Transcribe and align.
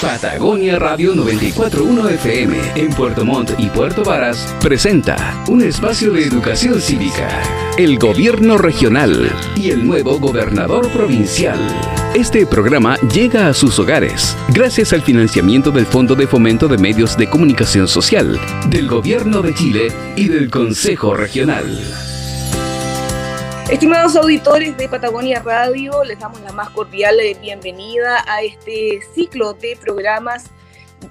Patagonia 0.00 0.78
Radio 0.78 1.12
941 1.16 2.08
FM 2.10 2.56
en 2.76 2.90
Puerto 2.90 3.24
Montt 3.24 3.50
y 3.58 3.66
Puerto 3.66 4.04
Varas 4.04 4.54
presenta 4.60 5.42
un 5.48 5.60
espacio 5.60 6.12
de 6.12 6.22
educación 6.22 6.80
cívica. 6.80 7.28
El 7.76 7.98
gobierno 7.98 8.58
regional 8.58 9.28
y 9.56 9.70
el 9.70 9.84
nuevo 9.84 10.20
gobernador 10.20 10.88
provincial. 10.92 11.58
Este 12.14 12.46
programa 12.46 12.96
llega 13.12 13.48
a 13.48 13.54
sus 13.54 13.76
hogares 13.80 14.36
gracias 14.54 14.92
al 14.92 15.02
financiamiento 15.02 15.72
del 15.72 15.84
Fondo 15.84 16.14
de 16.14 16.28
Fomento 16.28 16.68
de 16.68 16.78
Medios 16.78 17.16
de 17.16 17.28
Comunicación 17.28 17.88
Social, 17.88 18.38
del 18.70 18.86
Gobierno 18.86 19.42
de 19.42 19.52
Chile 19.52 19.88
y 20.14 20.28
del 20.28 20.48
Consejo 20.48 21.14
Regional. 21.14 22.07
Estimados 23.70 24.16
auditores 24.16 24.74
de 24.78 24.88
Patagonia 24.88 25.42
Radio, 25.44 26.02
les 26.02 26.18
damos 26.18 26.40
la 26.40 26.52
más 26.52 26.70
cordial 26.70 27.18
bienvenida 27.38 28.24
a 28.26 28.40
este 28.40 29.00
ciclo 29.14 29.52
de 29.52 29.76
programas 29.76 30.46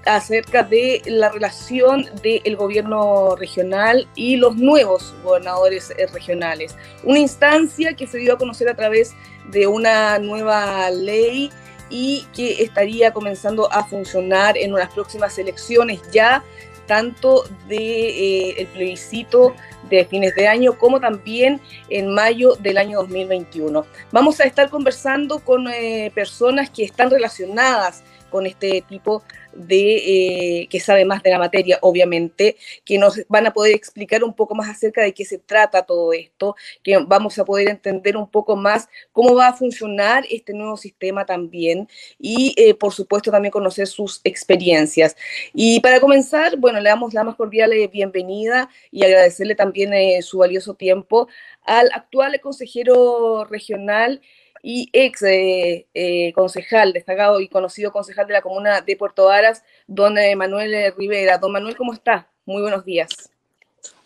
acerca 0.08 0.64
de 0.64 1.04
la 1.06 1.30
relación 1.30 2.10
del 2.24 2.56
gobierno 2.56 3.36
regional 3.36 4.08
y 4.16 4.38
los 4.38 4.56
nuevos 4.56 5.14
gobernadores 5.24 5.94
regionales. 6.12 6.76
Una 7.04 7.20
instancia 7.20 7.94
que 7.94 8.08
se 8.08 8.18
dio 8.18 8.34
a 8.34 8.38
conocer 8.40 8.68
a 8.70 8.76
través 8.76 9.14
de 9.52 9.68
una 9.68 10.18
nueva 10.18 10.90
ley 10.90 11.52
y 11.92 12.26
que 12.36 12.64
estaría 12.64 13.14
comenzando 13.14 13.72
a 13.72 13.84
funcionar 13.84 14.58
en 14.58 14.74
unas 14.74 14.92
próximas 14.92 15.38
elecciones 15.38 16.02
ya 16.12 16.44
tanto 16.88 17.44
del 17.68 17.78
de, 17.78 18.62
eh, 18.62 18.68
plebiscito 18.74 19.54
de 19.90 20.06
fines 20.06 20.36
de 20.36 20.48
año 20.48 20.78
como 20.78 21.00
también 21.00 21.60
en 21.90 22.14
mayo 22.14 22.56
del 22.56 22.78
año 22.78 23.00
2021. 23.00 23.86
Vamos 24.12 24.40
a 24.40 24.46
estar 24.46 24.70
conversando 24.70 25.40
con 25.40 25.68
eh, 25.68 26.12
personas 26.14 26.70
que 26.70 26.84
están 26.84 27.10
relacionadas 27.10 28.04
con 28.30 28.46
este 28.46 28.84
tipo 28.88 29.24
de 29.54 30.62
eh, 30.62 30.68
que 30.70 30.80
sabe 30.80 31.06
más 31.06 31.24
de 31.24 31.32
la 31.32 31.40
materia, 31.40 31.80
obviamente, 31.82 32.58
que 32.86 32.98
nos 32.98 33.20
van 33.28 33.48
a 33.48 33.54
poder 33.54 33.76
explicar 33.76 34.24
un 34.24 34.34
poco 34.34 34.56
más 34.56 34.70
acerca 34.70 35.02
de 35.02 35.14
qué 35.14 35.26
se 35.26 35.40
trata 35.40 35.86
todo 35.86 36.14
esto, 36.14 36.56
que 36.84 36.98
vamos 36.98 37.40
a 37.40 37.46
poder 37.46 37.70
entender 37.70 38.18
un 38.18 38.30
poco 38.30 38.56
más 38.56 38.88
cómo 39.12 39.36
va 39.36 39.48
a 39.48 39.54
funcionar 39.54 40.26
este 40.30 40.54
nuevo 40.54 40.78
sistema 40.78 41.26
también 41.26 41.90
y, 42.20 42.54
eh, 42.58 42.74
por 42.76 42.94
supuesto, 42.94 43.32
también 43.32 43.52
conocer 43.52 43.88
sus 43.88 44.22
experiencias. 44.24 45.16
Y 45.54 45.80
para 45.80 46.00
comenzar, 46.00 46.58
bueno, 46.58 46.80
le 46.80 46.90
damos 46.90 47.14
la 47.14 47.24
más 47.24 47.36
cordial 47.36 47.74
eh, 47.74 47.88
bienvenida 47.88 48.70
y 48.92 49.04
agradecerle 49.04 49.56
también 49.56 49.88
su 50.22 50.40
valioso 50.40 50.76
tiempo 50.76 51.28
al 51.64 51.90
actual 51.94 52.40
consejero 52.42 53.46
regional 53.46 54.22
y 54.62 54.90
ex 54.94 55.22
eh, 55.24 55.88
eh, 55.94 56.34
concejal, 56.34 56.94
destacado 56.94 57.40
y 57.40 57.48
conocido 57.48 57.92
concejal 57.92 58.28
de 58.28 58.34
la 58.34 58.42
comuna 58.42 58.82
de 58.82 58.96
Puerto 58.96 59.26
Varas, 59.26 59.64
don 59.88 60.16
Manuel 60.36 60.94
Rivera. 60.98 61.38
Don 61.38 61.52
Manuel, 61.52 61.76
¿cómo 61.76 61.94
está? 61.94 62.28
Muy 62.46 62.62
buenos 62.62 62.86
días. 62.86 63.10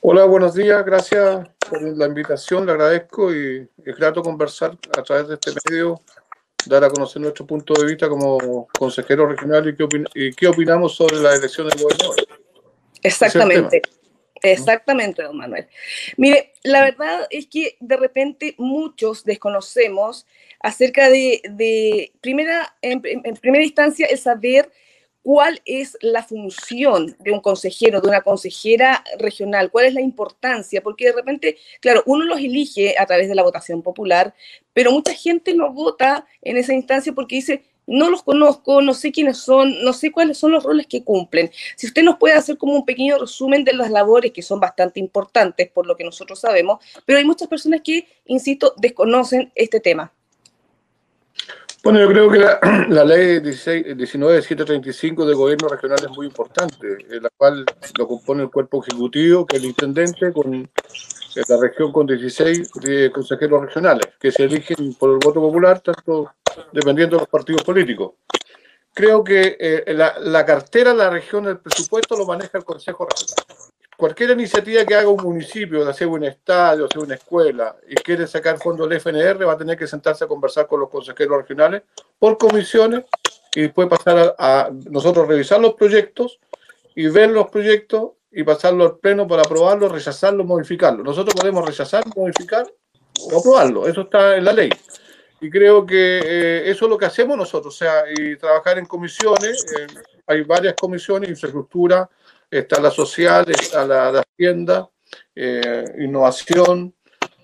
Hola, 0.02 0.26
buenos 0.26 0.56
días, 0.56 0.84
gracias 0.84 1.48
por 1.70 1.82
la 1.82 2.08
invitación, 2.08 2.66
le 2.66 2.72
agradezco 2.72 3.34
y 3.34 3.68
es 3.86 3.96
grato 3.96 4.24
conversar 4.24 4.76
a 4.98 5.04
través 5.04 5.28
de 5.28 5.36
este 5.36 5.52
medio, 5.70 6.02
dar 6.66 6.84
a 6.84 6.90
conocer 6.90 7.22
nuestro 7.22 7.46
punto 7.46 7.76
de 7.76 7.86
vista 7.86 8.10
como 8.10 8.68
consejero 8.80 9.28
regional 9.28 9.68
y 9.68 9.76
qué, 9.76 9.88
y 10.16 10.34
qué 10.34 10.48
opinamos 10.48 10.96
sobre 10.96 11.18
la 11.18 11.36
elección 11.36 11.70
del 11.70 11.80
gobernador. 11.80 12.16
Exactamente. 13.04 13.82
Exactamente, 14.44 15.22
don 15.22 15.38
Manuel. 15.38 15.68
Mire, 16.18 16.54
la 16.64 16.82
verdad 16.82 17.28
es 17.30 17.48
que 17.48 17.78
de 17.80 17.98
repente 17.98 18.56
muchos 18.58 19.24
desconocemos 19.24 20.26
acerca 20.60 21.10
de, 21.10 22.12
primera, 22.22 22.76
en, 22.82 23.02
primera 23.02 23.64
instancia, 23.64 24.08
el 24.08 24.18
saber 24.18 24.72
cuál 25.24 25.62
es 25.66 25.98
la 26.02 26.24
función 26.24 27.16
de 27.20 27.32
un 27.32 27.42
consejero, 27.42 28.02
de 28.02 28.08
una 28.08 28.22
consejera 28.22 29.04
regional, 29.20 29.70
cuál 29.70 29.86
es 29.86 29.94
la 29.94 30.02
importancia, 30.02 30.82
porque 30.82 31.06
de 31.06 31.14
repente, 31.14 31.58
claro, 31.80 32.02
uno 32.08 32.26
los 32.26 32.40
elige 32.40 32.96
a 32.98 33.06
través 33.06 33.30
de 33.30 33.36
la 33.36 33.44
votación 33.44 33.84
popular, 33.84 34.34
pero 34.74 34.92
mucha 34.92 35.14
gente 35.14 35.54
no 35.54 35.72
vota 35.72 36.26
en 36.42 36.58
esa 36.58 36.74
instancia 36.74 37.14
porque 37.14 37.36
dice, 37.36 37.64
no 37.88 38.10
los 38.10 38.24
conozco, 38.24 38.82
no 38.82 38.94
sé 38.94 39.12
quiénes 39.12 39.38
son, 39.38 39.84
no 39.84 39.94
sé 39.94 40.12
cuáles 40.12 40.38
son 40.38 40.52
los 40.52 40.64
roles 40.64 40.88
que 40.88 41.04
cumplen. 41.04 41.52
Si 41.76 41.88
usted 41.88 42.04
nos 42.04 42.18
puede 42.18 42.36
hacer 42.36 42.58
como 42.58 42.74
un 42.74 42.86
pequeño 42.86 43.18
resumen 43.18 43.64
de 43.64 43.74
las 43.74 43.92
labores 43.92 44.32
que 44.32 44.42
son 44.42 44.60
bastante 44.60 45.00
importantes 45.00 45.70
por 45.70 45.86
lo 45.86 45.96
que 45.96 46.04
nosotros 46.04 46.40
sabemos, 46.40 46.84
pero 47.06 47.20
hay 47.20 47.26
muchas 47.26 47.48
personas 47.48 47.82
que, 47.84 48.08
insisto, 48.26 48.74
desconocen 48.78 49.52
este 49.56 49.80
tema. 49.80 50.14
Bueno, 51.84 52.00
yo 52.00 52.08
creo 52.10 52.30
que 52.30 52.38
la, 52.38 52.60
la 52.90 53.04
ley 53.04 53.40
19735 53.40 55.26
del 55.26 55.36
gobierno 55.36 55.68
regional 55.68 55.98
es 56.00 56.10
muy 56.12 56.28
importante, 56.28 56.98
en 57.10 57.24
la 57.24 57.30
cual 57.36 57.66
lo 57.98 58.08
compone 58.08 58.44
el 58.44 58.52
cuerpo 58.52 58.84
ejecutivo, 58.84 59.48
que 59.48 59.58
es 59.58 59.64
el 59.64 59.70
intendente, 59.70 60.32
con 60.32 60.70
la 61.48 61.58
región 61.58 61.92
con 61.92 62.06
16 62.06 62.70
consejeros 63.12 63.62
regionales, 63.62 64.06
que 64.20 64.32
se 64.32 64.44
eligen 64.44 64.94
por 64.94 65.10
el 65.12 65.18
voto 65.18 65.42
popular, 65.42 65.80
tanto 65.80 66.32
dependiendo 66.72 67.16
de 67.16 67.22
los 67.22 67.30
partidos 67.30 67.64
políticos. 67.64 68.14
Creo 68.94 69.24
que 69.24 69.58
eh, 69.60 69.94
la, 69.94 70.20
la, 70.20 70.46
cartera 70.46 70.94
la 70.94 71.10
región 71.10 71.46
del 71.46 71.60
presupuesto 71.60 72.18
lo 72.18 72.26
maneja 72.26 72.58
el 72.58 72.66
Consejo 72.66 73.08
Regional. 73.08 73.46
Cualquier 74.02 74.32
iniciativa 74.32 74.84
que 74.84 74.96
haga 74.96 75.10
un 75.10 75.22
municipio, 75.22 75.86
de 75.86 75.92
hacer 75.92 76.08
un 76.08 76.24
estadio, 76.24 76.86
hacer 76.86 77.04
una 77.04 77.14
escuela, 77.14 77.76
y 77.88 77.94
quiere 77.94 78.26
sacar 78.26 78.58
fondos 78.58 78.90
del 78.90 79.00
FNR, 79.00 79.48
va 79.48 79.54
a 79.54 79.58
tener 79.58 79.78
que 79.78 79.86
sentarse 79.86 80.24
a 80.24 80.28
conversar 80.28 80.66
con 80.66 80.80
los 80.80 80.90
consejeros 80.90 81.38
regionales 81.38 81.84
por 82.18 82.36
comisiones 82.40 83.06
y 83.54 83.62
después 83.62 83.88
pasar 83.88 84.34
a, 84.40 84.72
nosotros 84.90 85.28
revisar 85.28 85.62
los 85.62 85.76
proyectos 85.76 86.40
y 86.96 87.10
ver 87.10 87.30
los 87.30 87.52
proyectos 87.52 88.14
y 88.32 88.42
pasarlo 88.42 88.86
al 88.86 88.98
pleno 88.98 89.28
para 89.28 89.44
aprobarlo, 89.44 89.88
rechazarlo, 89.88 90.44
modificarlo. 90.46 91.04
Nosotros 91.04 91.36
podemos 91.36 91.64
rechazar, 91.64 92.04
modificar 92.16 92.66
o 93.32 93.38
aprobarlo. 93.38 93.88
Eso 93.88 94.02
está 94.02 94.36
en 94.36 94.46
la 94.46 94.54
ley. 94.54 94.72
Y 95.42 95.52
creo 95.52 95.86
que 95.86 96.22
eh, 96.26 96.72
eso 96.72 96.86
es 96.86 96.90
lo 96.90 96.98
que 96.98 97.06
hacemos 97.06 97.38
nosotros, 97.38 97.76
o 97.76 97.78
sea, 97.78 98.06
y 98.10 98.36
trabajar 98.36 98.80
en 98.80 98.88
comisiones. 98.88 99.64
Eh, 99.80 99.86
hay 100.26 100.42
varias 100.42 100.74
comisiones, 100.74 101.30
infraestructura, 101.30 102.10
está 102.52 102.82
la 102.82 102.92
social, 102.92 103.50
está 103.50 103.88
la 103.88 104.12
de 104.12 104.20
Hacienda, 104.20 104.90
eh, 105.34 105.86
innovación. 106.00 106.94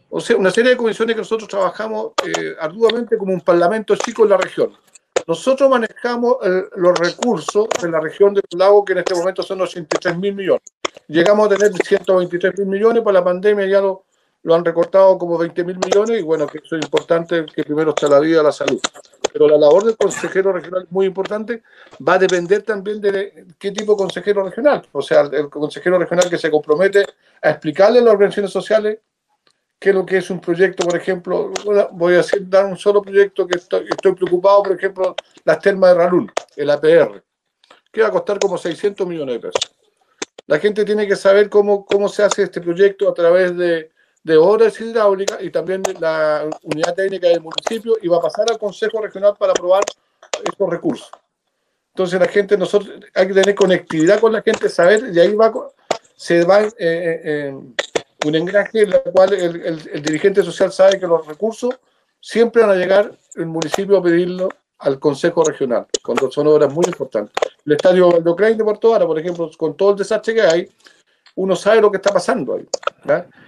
O 0.09 0.19
sea, 0.19 0.35
una 0.37 0.51
serie 0.51 0.71
de 0.71 0.77
comisiones 0.77 1.15
que 1.15 1.21
nosotros 1.21 1.49
trabajamos 1.49 2.11
arduamente 2.59 3.17
como 3.17 3.33
un 3.33 3.41
parlamento 3.41 3.95
chico 3.95 4.23
en 4.23 4.29
la 4.29 4.37
región. 4.37 4.77
Nosotros 5.25 5.69
manejamos 5.69 6.37
los 6.75 6.97
recursos 6.97 7.67
de 7.81 7.89
la 7.89 7.99
región 7.99 8.33
del 8.33 8.43
lago, 8.57 8.85
que 8.85 8.93
en 8.93 8.99
este 8.99 9.13
momento 9.13 9.43
son 9.43 9.59
83 9.59 10.17
mil 10.17 10.33
millones. 10.33 10.63
Llegamos 11.07 11.47
a 11.47 11.55
tener 11.55 11.73
123 11.73 12.59
mil 12.59 12.67
millones, 12.67 13.03
por 13.03 13.13
la 13.13 13.23
pandemia 13.23 13.65
ya 13.65 13.81
lo, 13.81 14.05
lo 14.43 14.55
han 14.55 14.63
recortado 14.63 15.17
como 15.17 15.37
20 15.37 15.63
mil 15.65 15.77
millones, 15.77 16.21
y 16.21 16.23
bueno, 16.23 16.47
que 16.47 16.59
eso 16.59 16.77
es 16.77 16.85
importante, 16.85 17.45
que 17.45 17.63
primero 17.65 17.89
está 17.89 18.07
la 18.07 18.19
vida, 18.19 18.41
la 18.41 18.53
salud. 18.53 18.79
Pero 19.31 19.47
la 19.47 19.57
labor 19.57 19.85
del 19.85 19.97
consejero 19.97 20.51
regional 20.51 20.83
es 20.83 20.91
muy 20.91 21.05
importante, 21.05 21.63
va 22.05 22.13
a 22.13 22.19
depender 22.19 22.63
también 22.63 23.01
de 23.01 23.45
qué 23.57 23.71
tipo 23.71 23.93
de 23.93 23.97
consejero 23.97 24.43
regional. 24.43 24.87
O 24.91 25.01
sea, 25.01 25.21
el 25.21 25.49
consejero 25.49 25.97
regional 25.97 26.29
que 26.29 26.37
se 26.37 26.51
compromete 26.51 27.05
a 27.41 27.51
explicarle 27.51 27.99
a 27.99 28.03
las 28.03 28.13
organizaciones 28.13 28.51
sociales 28.51 28.99
qué 29.79 29.89
es 29.89 29.95
lo 29.95 30.05
que 30.05 30.17
es 30.17 30.29
un 30.29 30.39
proyecto, 30.39 30.85
por 30.85 30.95
ejemplo, 30.95 31.51
voy 31.91 32.15
a 32.15 32.23
dar 32.41 32.65
un 32.65 32.77
solo 32.77 33.01
proyecto 33.01 33.45
que 33.45 33.57
estoy, 33.57 33.85
preocupado, 34.15 34.63
por 34.63 34.75
ejemplo, 34.75 35.15
las 35.43 35.59
termas 35.59 35.91
de 35.91 35.97
Ralul, 35.97 36.31
el 36.55 36.69
APR, 36.69 37.23
que 37.91 38.01
va 38.01 38.07
a 38.07 38.11
costar 38.11 38.39
como 38.39 38.57
600 38.57 39.07
millones 39.07 39.35
de 39.35 39.39
pesos. 39.39 39.75
La 40.47 40.59
gente 40.59 40.85
tiene 40.85 41.07
que 41.07 41.15
saber 41.15 41.49
cómo, 41.49 41.85
cómo 41.85 42.09
se 42.09 42.23
hace 42.23 42.43
este 42.43 42.61
proyecto 42.61 43.09
a 43.09 43.13
través 43.13 43.55
de, 43.55 43.91
de 44.27 44.35
obras 44.35 44.79
hidráulicas 44.81 45.41
y 45.41 45.49
también 45.49 45.81
de 45.81 45.93
la 45.93 46.49
unidad 46.63 46.93
técnica 46.93 47.29
del 47.29 47.39
municipio 47.39 47.97
y 48.01 48.09
va 48.09 48.17
a 48.17 48.21
pasar 48.21 48.45
al 48.51 48.59
Consejo 48.59 49.01
Regional 49.01 49.35
para 49.39 49.53
aprobar 49.53 49.83
estos 50.43 50.69
recursos. 50.69 51.09
Entonces 51.93 52.19
la 52.19 52.27
gente, 52.27 52.57
nosotros 52.57 52.91
hay 53.15 53.27
que 53.27 53.33
tener 53.33 53.55
conectividad 53.55 54.19
con 54.19 54.33
la 54.33 54.41
gente, 54.41 54.67
saber, 54.67 55.11
y 55.13 55.19
ahí 55.21 55.33
va, 55.33 55.53
se 56.17 56.43
va 56.43 56.61
eh, 56.61 56.71
eh, 56.77 57.21
eh 57.23 57.55
un 58.25 58.35
engranaje 58.35 58.81
en 58.81 58.91
el 58.91 59.01
cual 59.13 59.31
el, 59.31 60.01
dirigente 60.01 60.43
social 60.43 60.73
sabe 60.73 60.99
que 60.99 61.07
los 61.07 61.25
recursos 61.25 61.79
siempre 62.19 62.63
van 62.63 62.71
a 62.71 62.75
llegar 62.75 63.11
el 63.35 63.45
municipio 63.45 63.97
a 63.97 64.03
pedirlo 64.03 64.49
al 64.79 64.99
Consejo 64.99 65.43
Regional, 65.43 65.85
cuando 66.03 66.29
son 66.29 66.47
obras 66.47 66.73
muy 66.73 66.83
importantes. 66.85 67.33
El 67.65 67.73
estadio 67.73 68.09
de 68.09 68.29
Ucrania 68.29 68.57
de 68.57 68.63
Puerto 68.63 68.89
Vara, 68.89 69.05
por 69.05 69.19
ejemplo, 69.19 69.49
con 69.57 69.77
todo 69.77 69.91
el 69.91 69.97
desastre 69.97 70.33
que 70.33 70.41
hay, 70.41 70.69
uno 71.35 71.55
sabe 71.55 71.79
lo 71.79 71.91
que 71.91 71.97
está 71.97 72.11
pasando 72.11 72.55
ahí. 72.55 72.67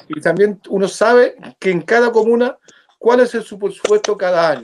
Y 0.09 0.19
también 0.21 0.59
uno 0.69 0.88
sabe 0.88 1.35
que 1.59 1.69
en 1.69 1.81
cada 1.81 2.11
comuna 2.11 2.57
cuál 2.97 3.21
es 3.21 3.33
el 3.35 3.44
presupuesto 3.44 4.17
cada 4.17 4.50
año. 4.50 4.61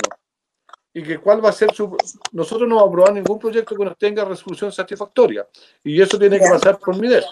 Y 0.94 1.04
que 1.04 1.18
cuál 1.20 1.44
va 1.44 1.50
a 1.50 1.54
ser 1.54 1.74
su... 1.74 1.96
Nosotros 2.32 2.68
no 2.68 2.76
vamos 2.76 2.88
a 2.88 2.92
aprobar 2.92 3.14
ningún 3.14 3.38
proyecto 3.38 3.76
que 3.76 3.86
nos 3.86 3.98
tenga 3.98 4.26
resolución 4.26 4.72
satisfactoria. 4.72 5.48
Y 5.84 6.02
eso 6.02 6.18
tiene 6.18 6.40
que 6.40 6.50
pasar 6.50 6.80
por 6.80 6.98
MIDES. 6.98 7.26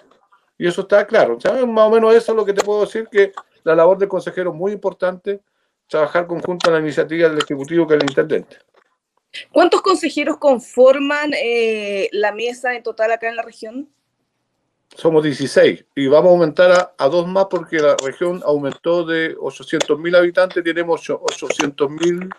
Y 0.57 0.67
eso 0.67 0.81
está 0.81 1.07
claro. 1.07 1.37
Más 1.67 1.87
o 1.87 1.89
menos 1.89 2.13
eso 2.13 2.31
es 2.31 2.35
lo 2.35 2.45
que 2.45 2.53
te 2.53 2.63
puedo 2.63 2.81
decir, 2.81 3.07
que 3.11 3.31
la 3.63 3.75
labor 3.75 3.97
del 3.97 4.09
consejero 4.09 4.51
es 4.51 4.55
muy 4.55 4.71
importante, 4.73 5.41
trabajar 5.87 6.27
conjunto 6.27 6.69
a 6.69 6.73
la 6.73 6.79
iniciativa 6.79 7.29
del 7.29 7.39
Ejecutivo 7.39 7.87
que 7.87 7.95
el 7.95 8.03
Intendente. 8.03 8.57
¿Cuántos 9.51 9.81
consejeros 9.81 10.37
conforman 10.37 11.31
eh, 11.33 12.09
la 12.11 12.31
mesa 12.31 12.75
en 12.75 12.83
total 12.83 13.11
acá 13.11 13.29
en 13.29 13.35
la 13.35 13.41
región? 13.41 13.89
Somos 14.95 15.23
16 15.23 15.85
y 15.95 16.07
vamos 16.07 16.29
a 16.29 16.33
aumentar 16.33 16.93
a, 16.97 17.07
dos 17.07 17.27
más 17.27 17.47
porque 17.49 17.77
la 17.77 17.95
región 18.03 18.41
aumentó 18.45 19.03
de 19.03 19.35
800 19.39 19.99
mil 19.99 20.15
habitantes, 20.15 20.63
tenemos 20.63 21.09
800 21.09 21.89
mil, 21.89 22.29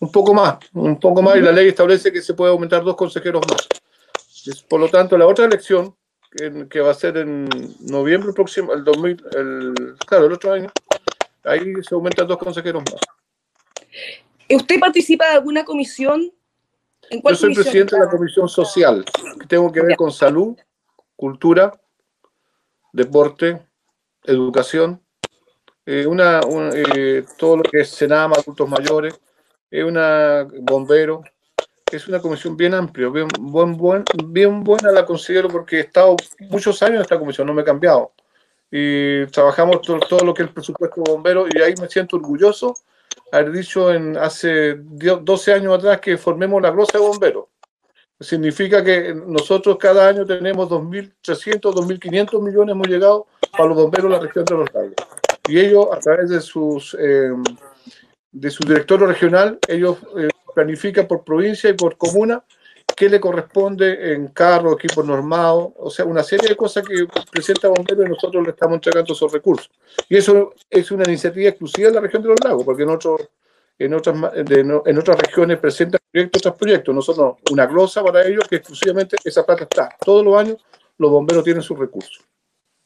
un 0.00 0.10
poco 0.10 0.32
más, 0.32 0.58
un 0.72 0.98
poco 0.98 1.20
más 1.20 1.36
y 1.36 1.40
la 1.40 1.52
ley 1.52 1.68
establece 1.68 2.10
que 2.10 2.22
se 2.22 2.34
puede 2.34 2.50
aumentar 2.50 2.82
dos 2.82 2.96
consejeros 2.96 3.42
más. 3.48 3.68
Por 4.68 4.80
lo 4.80 4.88
tanto, 4.88 5.16
la 5.18 5.26
otra 5.26 5.44
elección, 5.44 5.94
que, 6.70 6.80
va 6.80 6.90
a 6.90 6.94
ser 6.94 7.18
en 7.18 7.48
noviembre 7.80 8.32
próximo, 8.32 8.72
el 8.72 8.84
2000, 8.84 9.24
el, 9.36 9.74
claro, 10.06 10.26
el 10.26 10.32
otro 10.32 10.52
año, 10.52 10.70
ahí 11.44 11.60
se 11.82 11.94
aumentan 11.94 12.26
dos 12.26 12.38
consejeros 12.38 12.82
más. 12.90 13.00
¿Usted 14.50 14.80
participa 14.80 15.28
de 15.28 15.34
alguna 15.34 15.64
comisión? 15.64 16.32
¿En 17.10 17.22
Yo 17.22 17.34
soy 17.34 17.54
presidente 17.54 17.96
de 17.96 18.04
la 18.04 18.10
comisión 18.10 18.48
social, 18.48 19.04
que 19.38 19.46
tengo 19.46 19.70
que 19.70 19.82
ver 19.82 19.96
con 19.96 20.10
salud, 20.10 20.56
cultura, 21.16 21.72
deporte, 22.92 23.66
educación, 24.24 25.02
eh, 25.84 26.06
una, 26.06 26.40
eh, 26.74 27.24
todo 27.36 27.56
lo 27.56 27.62
que 27.64 27.80
es 27.80 27.90
Senama, 27.90 28.36
adultos 28.36 28.68
mayores, 28.68 29.20
es 29.70 29.84
una 29.84 30.46
bombero, 30.60 31.22
es 31.90 32.06
una 32.06 32.20
comisión 32.20 32.56
bien 32.56 32.74
amplia, 32.74 33.08
bien, 33.08 33.28
buen, 33.40 33.76
buen, 33.76 34.04
bien 34.26 34.62
buena 34.62 34.92
la 34.92 35.04
considero 35.04 35.48
porque 35.48 35.78
he 35.78 35.80
estado 35.80 36.16
muchos 36.50 36.82
años 36.82 36.96
en 36.96 37.02
esta 37.02 37.18
comisión, 37.18 37.46
no 37.46 37.54
me 37.54 37.62
he 37.62 37.64
cambiado. 37.64 38.12
Y 38.70 39.26
trabajamos 39.26 39.82
todo, 39.82 39.98
todo 40.00 40.24
lo 40.24 40.32
que 40.32 40.42
es 40.42 40.48
el 40.48 40.54
presupuesto 40.54 41.02
de 41.02 41.12
bomberos 41.12 41.48
y 41.54 41.60
ahí 41.60 41.74
me 41.80 41.88
siento 41.88 42.16
orgulloso 42.16 42.74
haber 43.32 43.52
dicho 43.52 43.92
en, 43.92 44.16
hace 44.16 44.74
12 44.76 45.52
años 45.52 45.78
atrás 45.78 46.00
que 46.00 46.16
formemos 46.16 46.62
la 46.62 46.70
glosa 46.70 46.98
de 46.98 47.04
bomberos. 47.04 47.46
Significa 48.22 48.82
que 48.82 49.14
nosotros 49.14 49.76
cada 49.78 50.08
año 50.08 50.24
tenemos 50.24 50.68
2.300, 50.68 51.60
2.500 51.60 52.42
millones 52.42 52.72
hemos 52.72 52.88
llegado 52.88 53.26
para 53.50 53.66
los 53.66 53.76
bomberos 53.76 54.10
de 54.10 54.16
la 54.16 54.22
región 54.22 54.44
de 54.44 54.54
los 54.54 54.72
lagos. 54.72 54.94
Y 55.48 55.58
ellos, 55.58 55.86
a 55.92 55.98
través 55.98 56.30
de 56.30 56.40
sus 56.40 56.96
eh, 56.98 57.32
de 58.32 58.50
su 58.50 58.64
directorio 58.64 59.06
regional, 59.06 59.58
ellos 59.68 59.98
eh, 60.18 60.28
planifican 60.54 61.06
por 61.06 61.22
provincia 61.22 61.70
y 61.70 61.74
por 61.74 61.96
comuna 61.96 62.42
qué 62.96 63.08
le 63.08 63.20
corresponde 63.20 64.12
en 64.12 64.28
carro, 64.28 64.74
equipo 64.74 65.02
normado, 65.02 65.72
o 65.76 65.90
sea, 65.90 66.04
una 66.04 66.22
serie 66.22 66.48
de 66.48 66.56
cosas 66.56 66.86
que 66.86 67.06
presenta 67.30 67.68
Bomberos 67.68 68.06
y 68.06 68.10
nosotros 68.10 68.44
le 68.44 68.50
estamos 68.50 68.74
entregando 68.74 69.12
esos 69.12 69.32
recursos. 69.32 69.70
Y 70.08 70.16
eso 70.16 70.54
es 70.68 70.90
una 70.90 71.04
iniciativa 71.04 71.48
exclusiva 71.48 71.88
de 71.88 71.94
la 71.94 72.00
región 72.00 72.22
de 72.22 72.28
los 72.28 72.44
lagos, 72.44 72.64
porque 72.64 72.82
en, 72.82 72.90
otros 72.90 73.20
en, 73.78 73.94
otras, 73.94 74.16
en 74.34 74.98
otras 74.98 75.18
regiones 75.18 75.58
presentan 75.58 76.00
proyectos 76.10 76.42
tras 76.42 76.54
proyectos. 76.54 76.94
Nosotros, 76.94 77.36
una 77.50 77.66
glosa 77.66 78.02
para 78.02 78.26
ellos 78.26 78.46
que 78.48 78.56
exclusivamente 78.56 79.16
esa 79.24 79.44
plata 79.44 79.64
está. 79.64 79.88
Todos 80.04 80.24
los 80.24 80.36
años 80.36 80.56
los 80.98 81.10
bomberos 81.10 81.44
tienen 81.44 81.62
sus 81.62 81.78
recursos. 81.78 82.24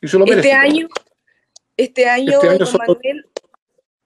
Y 0.01 0.07
eso 0.07 0.19
lo 0.19 0.25
este 0.27 0.53
año, 0.53 0.89
este 1.77 2.07
año, 2.07 2.33
este 2.33 2.49
año 2.49 2.67
Manuel, 2.79 3.27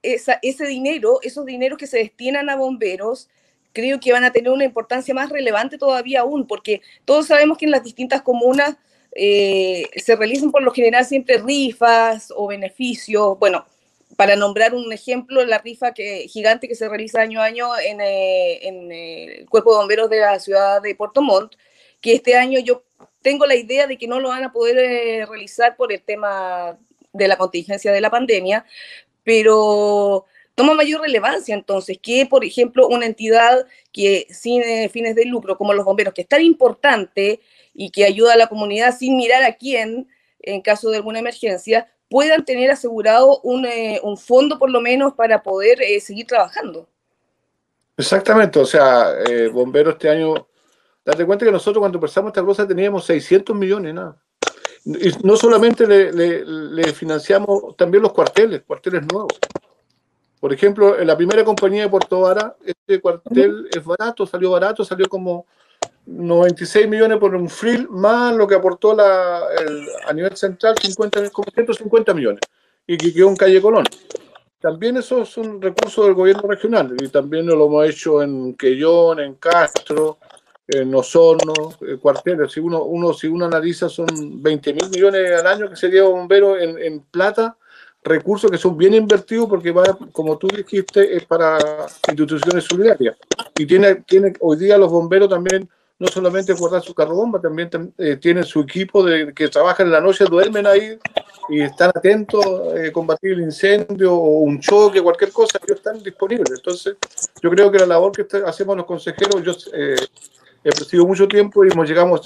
ese 0.02 0.66
dinero, 0.66 1.18
esos 1.22 1.44
dineros 1.44 1.78
que 1.78 1.86
se 1.86 1.98
destinan 1.98 2.48
a 2.48 2.56
bomberos, 2.56 3.28
creo 3.72 4.00
que 4.00 4.12
van 4.12 4.24
a 4.24 4.32
tener 4.32 4.50
una 4.50 4.64
importancia 4.64 5.14
más 5.14 5.30
relevante 5.30 5.78
todavía 5.78 6.20
aún, 6.20 6.46
porque 6.46 6.80
todos 7.04 7.26
sabemos 7.26 7.58
que 7.58 7.66
en 7.66 7.70
las 7.70 7.84
distintas 7.84 8.22
comunas 8.22 8.76
eh, 9.14 9.88
se 9.96 10.16
realizan 10.16 10.50
por 10.50 10.62
lo 10.62 10.72
general 10.72 11.04
siempre 11.04 11.38
rifas 11.38 12.32
o 12.34 12.46
beneficios. 12.46 13.38
Bueno, 13.38 13.66
para 14.16 14.36
nombrar 14.36 14.74
un 14.74 14.92
ejemplo, 14.92 15.44
la 15.44 15.58
rifa 15.58 15.92
que, 15.92 16.28
gigante 16.28 16.68
que 16.68 16.74
se 16.74 16.88
realiza 16.88 17.20
año 17.20 17.40
a 17.40 17.44
año 17.44 17.68
en, 17.78 18.00
eh, 18.00 18.58
eh, 18.62 19.38
el 19.40 19.48
Cuerpo 19.48 19.72
de 19.72 19.78
Bomberos 19.78 20.10
de 20.10 20.20
la 20.20 20.38
ciudad 20.38 20.82
de 20.82 20.94
Puerto 20.94 21.22
Montt, 21.22 21.54
que 22.00 22.14
este 22.14 22.36
año 22.36 22.58
yo 22.60 22.84
tengo 23.22 23.46
la 23.46 23.54
idea 23.54 23.86
de 23.86 23.98
que 23.98 24.06
no 24.06 24.20
lo 24.20 24.28
van 24.30 24.44
a 24.44 24.52
poder 24.52 25.28
realizar 25.28 25.76
por 25.76 25.92
el 25.92 26.02
tema 26.02 26.78
de 27.12 27.28
la 27.28 27.36
contingencia 27.36 27.92
de 27.92 28.00
la 28.00 28.10
pandemia, 28.10 28.64
pero 29.24 30.26
toma 30.54 30.74
mayor 30.74 31.00
relevancia 31.00 31.54
entonces 31.54 31.98
que, 32.00 32.26
por 32.26 32.44
ejemplo, 32.44 32.88
una 32.88 33.06
entidad 33.06 33.66
que 33.92 34.26
sin 34.30 34.62
eh, 34.62 34.88
fines 34.88 35.14
de 35.14 35.24
lucro, 35.24 35.56
como 35.56 35.72
los 35.72 35.84
bomberos, 35.84 36.14
que 36.14 36.22
es 36.22 36.28
tan 36.28 36.42
importante 36.42 37.40
y 37.74 37.90
que 37.90 38.04
ayuda 38.04 38.34
a 38.34 38.36
la 38.36 38.48
comunidad 38.48 38.96
sin 38.96 39.16
mirar 39.16 39.42
a 39.42 39.54
quién 39.54 40.08
en 40.40 40.62
caso 40.62 40.90
de 40.90 40.96
alguna 40.96 41.18
emergencia, 41.18 41.90
puedan 42.10 42.44
tener 42.44 42.70
asegurado 42.70 43.40
un, 43.40 43.64
eh, 43.64 44.00
fondo 44.18 44.58
por 44.58 44.70
lo 44.70 44.82
menos 44.82 45.14
para 45.14 45.42
poder 45.42 45.80
eh, 45.80 46.00
seguir 46.00 46.26
trabajando. 46.26 46.86
Exactamente, 47.96 48.58
o 48.58 48.66
sea, 48.66 49.14
bomberos 49.52 49.94
este 49.94 50.10
año, 50.10 50.46
date 51.04 51.24
cuenta 51.24 51.44
que 51.44 51.52
nosotros 51.52 51.80
cuando 51.80 51.98
empezamos 51.98 52.30
esta 52.30 52.44
cosa 52.44 52.66
teníamos 52.66 53.04
600 53.04 53.54
millones, 53.54 53.94
nada. 53.94 54.16
Y 54.84 55.10
no 55.22 55.36
solamente 55.36 55.86
le 55.86 56.92
financiamos 56.94 57.76
también 57.76 58.02
los 58.02 58.12
cuarteles, 58.12 58.62
cuarteles 58.62 59.02
nuevos. 59.10 59.38
Por 60.40 60.54
ejemplo, 60.54 60.98
en 60.98 61.06
la 61.06 61.16
primera 61.16 61.44
compañía 61.44 61.82
de 61.82 61.90
Puerto 61.90 62.20
Vara, 62.20 62.56
este 62.64 62.98
cuartel 62.98 63.68
es 63.70 63.84
barato, 63.84 64.26
salió 64.26 64.50
barato, 64.50 64.82
salió 64.86 65.06
como 65.06 65.46
96 66.06 66.88
millones 66.88 67.18
por 67.18 67.34
un 67.34 67.48
frill, 67.48 67.88
más 67.88 68.34
lo 68.34 68.46
que 68.46 68.54
aportó 68.54 68.94
la, 68.94 69.42
a 70.06 70.12
nivel 70.12 70.36
central, 70.36 70.74
50, 70.80 71.30
como 71.30 71.50
150 71.52 72.14
millones, 72.14 72.40
y 72.86 72.96
que 72.96 73.12
quedó 73.12 73.28
en 73.28 73.36
Calle 73.36 73.60
Colón. 73.60 73.84
También 74.60 74.96
eso 74.96 75.22
es 75.22 75.36
un 75.36 75.60
recurso 75.60 76.04
del 76.04 76.14
gobierno 76.14 76.48
regional, 76.48 76.96
y 77.00 77.08
también 77.08 77.46
lo 77.46 77.66
hemos 77.66 77.88
hecho 77.88 78.22
en 78.22 78.54
Quellón, 78.54 79.20
en 79.20 79.34
Castro, 79.34 80.18
en 80.68 80.94
Osorno, 80.94 81.54
en 81.80 81.98
cuarteles. 81.98 82.52
Si 82.52 82.60
uno, 82.60 82.84
uno, 82.84 83.12
si 83.12 83.26
uno 83.26 83.46
analiza, 83.46 83.88
son 83.88 84.06
20 84.42 84.72
mil 84.74 84.90
millones 84.90 85.32
al 85.32 85.46
año 85.46 85.68
que 85.68 85.76
se 85.76 85.88
lleva 85.88 86.08
bombero 86.08 86.58
en, 86.58 86.78
en 86.78 87.00
plata 87.00 87.56
recursos 88.02 88.50
que 88.50 88.58
son 88.58 88.76
bien 88.76 88.94
invertidos 88.94 89.48
porque 89.48 89.70
va, 89.72 89.98
como 90.12 90.38
tú 90.38 90.48
dijiste, 90.48 91.16
es 91.16 91.24
para 91.24 91.58
instituciones 92.08 92.64
solidarias. 92.64 93.16
Y 93.56 93.66
tiene, 93.66 93.96
tiene 94.06 94.32
hoy 94.40 94.56
día 94.56 94.78
los 94.78 94.90
bomberos 94.90 95.28
también, 95.28 95.68
no 96.00 96.08
solamente 96.08 96.54
guardar 96.54 96.82
su 96.82 96.94
carro 96.94 97.14
bomba, 97.14 97.40
también 97.40 97.68
eh, 97.98 98.16
tienen 98.16 98.44
su 98.44 98.60
equipo 98.60 99.04
de, 99.04 99.34
que 99.34 99.48
trabaja 99.48 99.82
en 99.82 99.90
la 99.90 100.00
noche, 100.00 100.24
duermen 100.24 100.66
ahí 100.66 100.98
y 101.50 101.60
están 101.60 101.90
atentos 101.94 102.42
a 102.42 102.86
eh, 102.86 102.90
combatir 102.90 103.32
el 103.32 103.42
incendio 103.42 104.14
o 104.14 104.38
un 104.40 104.60
choque, 104.60 105.02
cualquier 105.02 105.30
cosa, 105.30 105.60
ellos 105.62 105.76
están 105.76 106.02
disponibles. 106.02 106.52
Entonces, 106.56 106.96
yo 107.42 107.50
creo 107.50 107.70
que 107.70 107.78
la 107.80 107.86
labor 107.86 108.12
que 108.12 108.26
hacemos 108.46 108.78
los 108.78 108.86
consejeros, 108.86 109.42
yo 109.42 109.52
eh, 109.74 109.94
he 110.64 110.70
presidido 110.70 111.06
mucho 111.06 111.28
tiempo 111.28 111.66
y 111.66 111.68
hemos 111.70 111.86
llegamos 111.86 112.22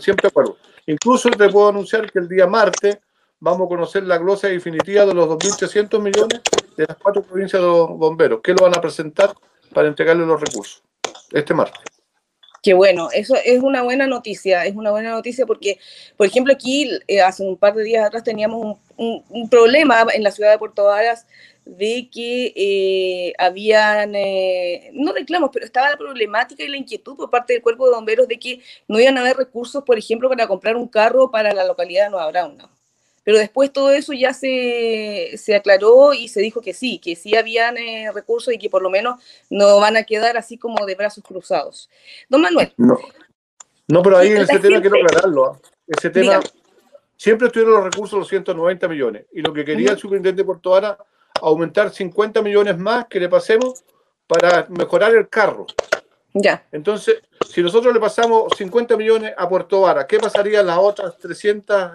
siempre 0.00 0.26
a 0.26 0.28
acuerdo. 0.28 0.56
Incluso 0.86 1.30
te 1.30 1.48
puedo 1.48 1.68
anunciar 1.68 2.10
que 2.10 2.18
el 2.18 2.28
día 2.28 2.48
martes 2.48 2.98
vamos 3.38 3.66
a 3.66 3.68
conocer 3.68 4.02
la 4.02 4.18
glosa 4.18 4.48
definitiva 4.48 5.06
de 5.06 5.14
los 5.14 5.28
2.300 5.28 6.00
millones 6.00 6.40
de 6.76 6.86
las 6.88 6.96
cuatro 6.96 7.22
provincias 7.22 7.62
de 7.62 7.68
los 7.68 7.88
bomberos. 7.90 8.40
¿Qué 8.42 8.52
lo 8.52 8.64
van 8.64 8.76
a 8.76 8.80
presentar 8.80 9.32
para 9.72 9.86
entregarle 9.86 10.26
los 10.26 10.40
recursos 10.40 10.82
este 11.30 11.54
martes? 11.54 12.01
Qué 12.62 12.74
bueno, 12.74 13.08
eso 13.12 13.34
es 13.44 13.60
una 13.60 13.82
buena 13.82 14.06
noticia, 14.06 14.64
es 14.64 14.76
una 14.76 14.92
buena 14.92 15.10
noticia 15.10 15.46
porque, 15.46 15.80
por 16.16 16.28
ejemplo, 16.28 16.52
aquí 16.52 16.88
eh, 17.08 17.20
hace 17.20 17.42
un 17.42 17.56
par 17.56 17.74
de 17.74 17.82
días 17.82 18.06
atrás 18.06 18.22
teníamos 18.22 18.78
un, 18.96 19.48
problema 19.50 20.06
en 20.14 20.22
la 20.22 20.30
ciudad 20.30 20.52
de 20.52 20.58
Puerto 20.58 20.84
Varas 20.84 21.26
de 21.64 22.08
que 22.12 22.52
eh, 22.54 23.32
habían, 23.36 24.14
eh, 24.14 24.90
no 24.92 25.12
reclamos, 25.12 25.50
pero 25.52 25.66
estaba 25.66 25.90
la 25.90 25.96
problemática 25.96 26.62
y 26.62 26.68
la 26.68 26.76
inquietud 26.76 27.16
por 27.16 27.30
parte 27.30 27.52
del 27.54 27.62
cuerpo 27.62 27.86
de 27.86 27.96
bomberos 27.96 28.28
de 28.28 28.38
que 28.38 28.60
no 28.86 29.00
iban 29.00 29.18
a 29.18 29.22
haber 29.22 29.38
recursos, 29.38 29.82
por 29.82 29.98
ejemplo, 29.98 30.28
para 30.28 30.46
comprar 30.46 30.76
un 30.76 30.86
carro 30.86 31.32
para 31.32 31.52
la 31.52 31.64
localidad 31.64 32.04
de 32.04 32.10
Nueva 32.10 32.30
Brauna. 32.30 32.70
Pero 33.24 33.38
después 33.38 33.72
todo 33.72 33.90
eso 33.90 34.12
ya 34.12 34.32
se, 34.32 35.32
se 35.36 35.54
aclaró 35.54 36.12
y 36.12 36.28
se 36.28 36.40
dijo 36.40 36.60
que 36.60 36.74
sí, 36.74 36.98
que 36.98 37.14
sí 37.14 37.36
habían 37.36 37.76
eh, 37.78 38.10
recursos 38.12 38.52
y 38.52 38.58
que 38.58 38.68
por 38.68 38.82
lo 38.82 38.90
menos 38.90 39.20
no 39.48 39.78
van 39.78 39.96
a 39.96 40.04
quedar 40.04 40.36
así 40.36 40.58
como 40.58 40.84
de 40.86 40.94
brazos 40.94 41.22
cruzados. 41.22 41.88
Don 42.28 42.40
Manuel. 42.40 42.72
No, 42.76 42.98
no 43.88 44.02
pero 44.02 44.18
ahí 44.18 44.32
en 44.32 44.38
ese 44.38 44.58
tema 44.58 44.80
quiero 44.80 44.96
aclararlo. 44.96 45.46
¿ah? 45.46 45.60
Ese 45.86 46.10
tema, 46.10 46.40
siempre 47.16 47.46
estuvieron 47.46 47.74
los 47.74 47.84
recursos 47.84 48.18
los 48.18 48.28
190 48.28 48.88
millones 48.88 49.26
y 49.32 49.40
lo 49.42 49.52
que 49.52 49.64
quería 49.64 49.92
el 49.92 49.98
superintendente 49.98 50.44
Puerto 50.44 50.74
Ara, 50.74 50.98
aumentar 51.40 51.92
50 51.92 52.42
millones 52.42 52.76
más 52.78 53.06
que 53.06 53.20
le 53.20 53.28
pasemos 53.28 53.84
para 54.26 54.66
mejorar 54.68 55.14
el 55.14 55.28
carro. 55.28 55.66
Ya. 56.34 56.66
Entonces, 56.72 57.22
si 57.48 57.62
nosotros 57.62 57.92
le 57.92 58.00
pasamos 58.00 58.52
50 58.56 58.96
millones 58.96 59.34
a 59.36 59.48
Puerto 59.48 59.82
Vara, 59.82 60.06
¿qué 60.06 60.18
pasaría 60.18 60.60
en 60.60 60.66
las 60.66 60.78
otras 60.78 61.18
300 61.18 61.90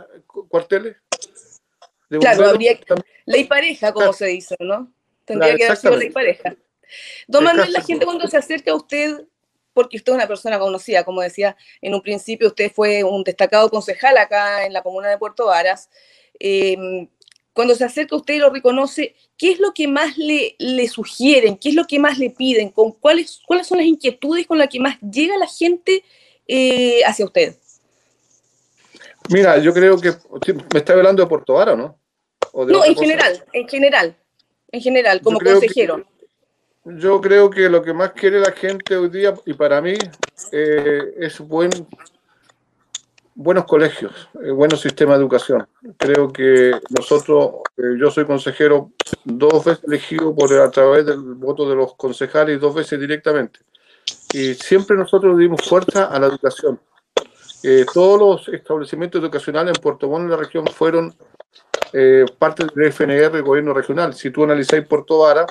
cuarteles? 0.48 0.96
Claro, 2.10 2.50
habría 2.50 2.80
ley 3.26 3.46
pareja, 3.46 3.92
como 3.92 4.14
se 4.14 4.28
dice, 4.28 4.56
¿no? 4.60 4.92
Tendría 5.26 5.56
que 5.56 5.66
haber 5.66 5.78
sido 5.78 5.96
ley 5.98 6.10
pareja. 6.10 6.56
Don 7.28 7.44
Manuel, 7.44 7.74
la 7.74 7.82
gente 7.82 8.06
cuando 8.06 8.28
se 8.28 8.38
acerca 8.38 8.72
a 8.72 8.76
usted, 8.76 9.26
porque 9.74 9.98
usted 9.98 10.14
es 10.14 10.16
una 10.16 10.28
persona 10.28 10.58
conocida, 10.58 11.04
como 11.04 11.22
decía 11.22 11.56
en 11.82 11.94
un 11.94 12.02
principio, 12.02 12.48
usted 12.48 12.72
fue 12.72 13.04
un 13.04 13.24
destacado 13.24 13.70
concejal 13.70 14.18
acá 14.18 14.66
en 14.66 14.74
la 14.74 14.82
comuna 14.82 15.10
de 15.10 15.18
Puerto 15.18 15.48
Varas, 15.48 15.90
em, 16.40 17.08
cuando 17.54 17.74
se 17.76 17.84
acerca 17.84 18.16
a 18.16 18.20
usted 18.20 18.36
y 18.36 18.40
lo 18.40 18.52
reconoce, 18.52 19.16
¿qué 19.36 19.52
es 19.52 19.60
lo 19.60 19.74
que 19.74 19.88
más 19.88 20.18
le, 20.18 20.56
le 20.60 20.88
sugieren? 20.88 21.58
¿Qué 21.58 21.70
es 21.70 21.76
lo 21.76 21.86
que 21.86 21.98
más 21.98 22.20
le 22.20 22.30
piden? 22.30 22.70
¿Con 22.70 22.92
cuáles, 22.92 23.42
¿Cuáles 23.48 23.68
son 23.68 23.80
las 23.80 23.88
inquietudes 23.88 24.46
con 24.46 24.60
las 24.60 24.70
que 24.70 24.80
más 24.80 25.00
llega 25.02 25.36
la 25.38 25.48
gente 25.48 26.04
eh, 26.48 27.02
hacia 27.04 27.26
usted? 27.26 27.56
Mira, 29.30 29.58
yo 29.58 29.74
creo 29.74 30.00
que 30.00 30.14
me 30.74 30.80
está 30.80 30.94
hablando 30.94 31.24
de 31.24 31.30
Puerto 31.30 31.54
Vara, 31.54 31.76
¿no? 31.76 32.00
no, 32.54 32.86
en 32.86 32.96
general, 32.96 33.44
en 33.54 33.68
general, 33.68 34.16
en 34.72 34.82
general, 34.82 35.22
como 35.22 35.40
consejero. 35.40 36.06
yo 36.86 37.22
creo 37.22 37.50
que 37.50 37.70
lo 37.70 37.84
que 37.84 37.94
más 37.94 38.14
quiere 38.14 38.40
la 38.40 38.52
gente 38.52 38.96
hoy 38.96 39.10
día, 39.10 39.34
y 39.46 39.54
para 39.54 39.82
mí, 39.82 39.94
eh, 40.52 41.14
es 41.20 41.40
buen, 41.40 41.70
buenos 43.36 43.66
colegios, 43.66 44.30
eh, 44.44 44.52
buenos 44.52 44.82
sistema 44.82 45.14
de 45.14 45.20
educación. 45.20 45.68
Creo 45.98 46.32
que 46.32 46.72
nosotros, 46.98 47.62
eh, 47.78 47.96
yo 48.00 48.10
soy 48.10 48.26
consejero 48.26 48.92
dos 49.24 49.64
veces 49.64 49.84
elegido 49.86 50.34
por 50.36 50.52
a 50.54 50.72
través 50.72 51.06
del 51.06 51.20
voto 51.20 51.70
de 51.70 51.76
los 51.76 51.96
concejales 51.96 52.58
y 52.58 52.60
dos 52.60 52.74
veces 52.74 53.00
directamente. 53.00 53.60
Y 54.34 54.56
siempre 54.56 54.98
nosotros 54.98 55.38
dimos 55.38 55.62
fuerza 55.62 56.06
a 56.06 56.20
la 56.20 56.28
educación. 56.28 56.80
Todos 57.94 58.20
los 58.20 58.56
establecimientos 58.56 59.22
educacionales 59.22 59.76
en 59.76 59.82
Puerto 59.82 60.08
Montt, 60.08 60.24
en 60.24 60.32
la 60.32 60.38
región, 60.38 60.68
fueron 60.68 61.14
eh, 61.94 62.26
parte 62.38 62.66
del 62.66 62.92
FNR, 62.92 63.38
el 63.38 63.44
gobierno 63.44 63.74
regional. 63.74 64.14
Si 64.14 64.32
tú 64.32 64.44
analizáis 64.44 64.86
Puerto 64.86 65.20
Vara, 65.20 65.46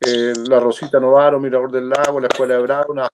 eh, 0.00 0.32
la 0.48 0.60
Rosita 0.60 0.98
Novaro, 0.98 1.38
Mirador 1.38 1.70
del 1.70 1.88
Lago, 1.88 2.20
la 2.20 2.28
Escuela 2.28 2.54
de 2.54 2.62
Brauna, 2.62 3.08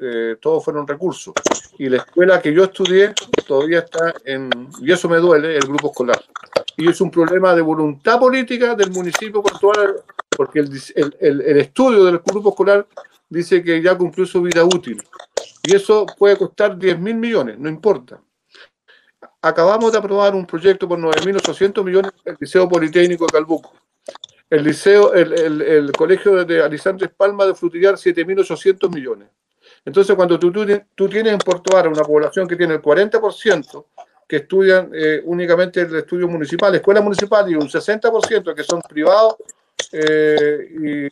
eh, 0.00 0.36
todos 0.40 0.64
fueron 0.64 0.86
recursos. 0.86 1.34
Y 1.78 1.88
la 1.88 1.98
escuela 1.98 2.40
que 2.40 2.52
yo 2.52 2.64
estudié 2.64 3.14
todavía 3.46 3.80
está 3.80 4.14
en, 4.24 4.50
y 4.80 4.92
eso 4.92 5.08
me 5.08 5.18
duele, 5.18 5.56
el 5.56 5.66
grupo 5.66 5.88
escolar. 5.88 6.22
Y 6.76 6.88
es 6.88 7.00
un 7.00 7.10
problema 7.10 7.54
de 7.54 7.62
voluntad 7.62 8.18
política 8.18 8.74
del 8.74 8.90
municipio 8.90 9.42
portuario, 9.42 10.04
porque 10.36 10.60
el, 10.60 10.70
el, 10.96 11.40
el, 11.40 11.56
estudio 11.58 12.04
del 12.04 12.18
grupo 12.18 12.50
escolar 12.50 12.86
dice 13.28 13.62
que 13.62 13.80
ya 13.80 13.96
cumplió 13.96 14.26
su 14.26 14.42
vida 14.42 14.64
útil. 14.64 15.02
Y 15.62 15.74
eso 15.74 16.06
puede 16.18 16.36
costar 16.36 16.78
10 16.78 16.98
mil 16.98 17.14
millones, 17.14 17.58
no 17.58 17.68
importa 17.68 18.20
acabamos 19.42 19.90
de 19.92 19.98
aprobar 19.98 20.34
un 20.34 20.46
proyecto 20.46 20.88
por 20.88 20.98
9.800 20.98 21.84
millones 21.84 22.12
el 22.24 22.36
Liceo 22.40 22.68
Politécnico 22.68 23.26
de 23.26 23.32
Calbuco. 23.32 23.74
El 24.48 24.64
liceo, 24.64 25.14
el, 25.14 25.62
el, 25.62 25.92
colegio 25.92 26.44
de 26.44 26.62
Alisandres 26.62 27.10
Palma 27.16 27.46
de 27.46 27.54
Frutillar, 27.54 27.94
7.800 27.94 28.94
millones. 28.94 29.28
Entonces, 29.82 30.14
cuando 30.14 30.38
tú, 30.38 30.52
tú, 30.94 31.08
tienes 31.08 31.32
en 31.32 31.38
Puerto 31.38 31.74
Vara 31.74 31.88
una 31.88 32.02
población 32.02 32.46
que 32.46 32.54
tiene 32.54 32.74
el 32.74 32.82
40% 32.82 33.86
que 34.28 34.36
estudian 34.36 34.90
eh, 34.94 35.22
únicamente 35.24 35.80
el 35.80 35.96
estudio 35.96 36.28
municipal, 36.28 36.74
escuela 36.74 37.00
municipal, 37.00 37.50
y 37.50 37.54
un 37.54 37.68
60% 37.68 38.54
que 38.54 38.62
son 38.62 38.82
privados 38.82 39.36
eh, 39.90 41.08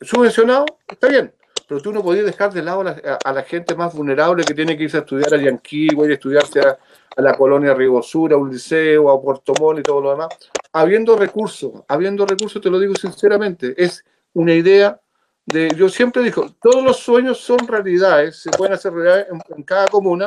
y 0.00 0.04
subvencionados, 0.04 0.66
está 0.88 1.08
bien 1.08 1.32
pero 1.70 1.80
tú 1.80 1.92
no 1.92 2.02
podías 2.02 2.26
dejar 2.26 2.52
de 2.52 2.62
lado 2.64 2.80
a 2.80 3.32
la, 3.32 3.42
gente 3.44 3.76
más 3.76 3.94
vulnerable 3.94 4.42
que 4.42 4.54
tiene 4.54 4.76
que 4.76 4.82
irse 4.82 4.96
a 4.96 5.00
estudiar 5.02 5.32
a 5.32 5.36
Yanquihue 5.36 6.08
y 6.08 6.12
estudiarse 6.14 6.58
a, 6.58 6.76
a 7.16 7.22
la 7.22 7.32
colonia 7.34 7.74
Rigosura, 7.74 8.34
a 8.34 8.38
un 8.38 8.50
liceo, 8.50 9.08
a 9.08 9.22
Puerto 9.22 9.52
Montt 9.60 9.78
y 9.78 9.82
todo 9.84 10.00
lo 10.00 10.10
demás. 10.10 10.30
Habiendo 10.72 11.16
recursos, 11.16 11.84
habiendo 11.86 12.26
recursos, 12.26 12.60
te 12.60 12.68
lo 12.68 12.80
digo 12.80 12.96
sinceramente, 12.96 13.72
es 13.76 14.04
una 14.32 14.52
idea 14.52 15.00
de, 15.46 15.68
yo 15.76 15.88
siempre 15.88 16.24
digo, 16.24 16.56
todos 16.60 16.82
los 16.82 16.96
sueños 16.96 17.38
son 17.38 17.60
realidades, 17.60 18.42
se 18.42 18.50
pueden 18.50 18.74
hacer 18.74 18.92
realidad 18.92 19.28
en, 19.56 19.62
cada 19.62 19.86
comuna, 19.86 20.26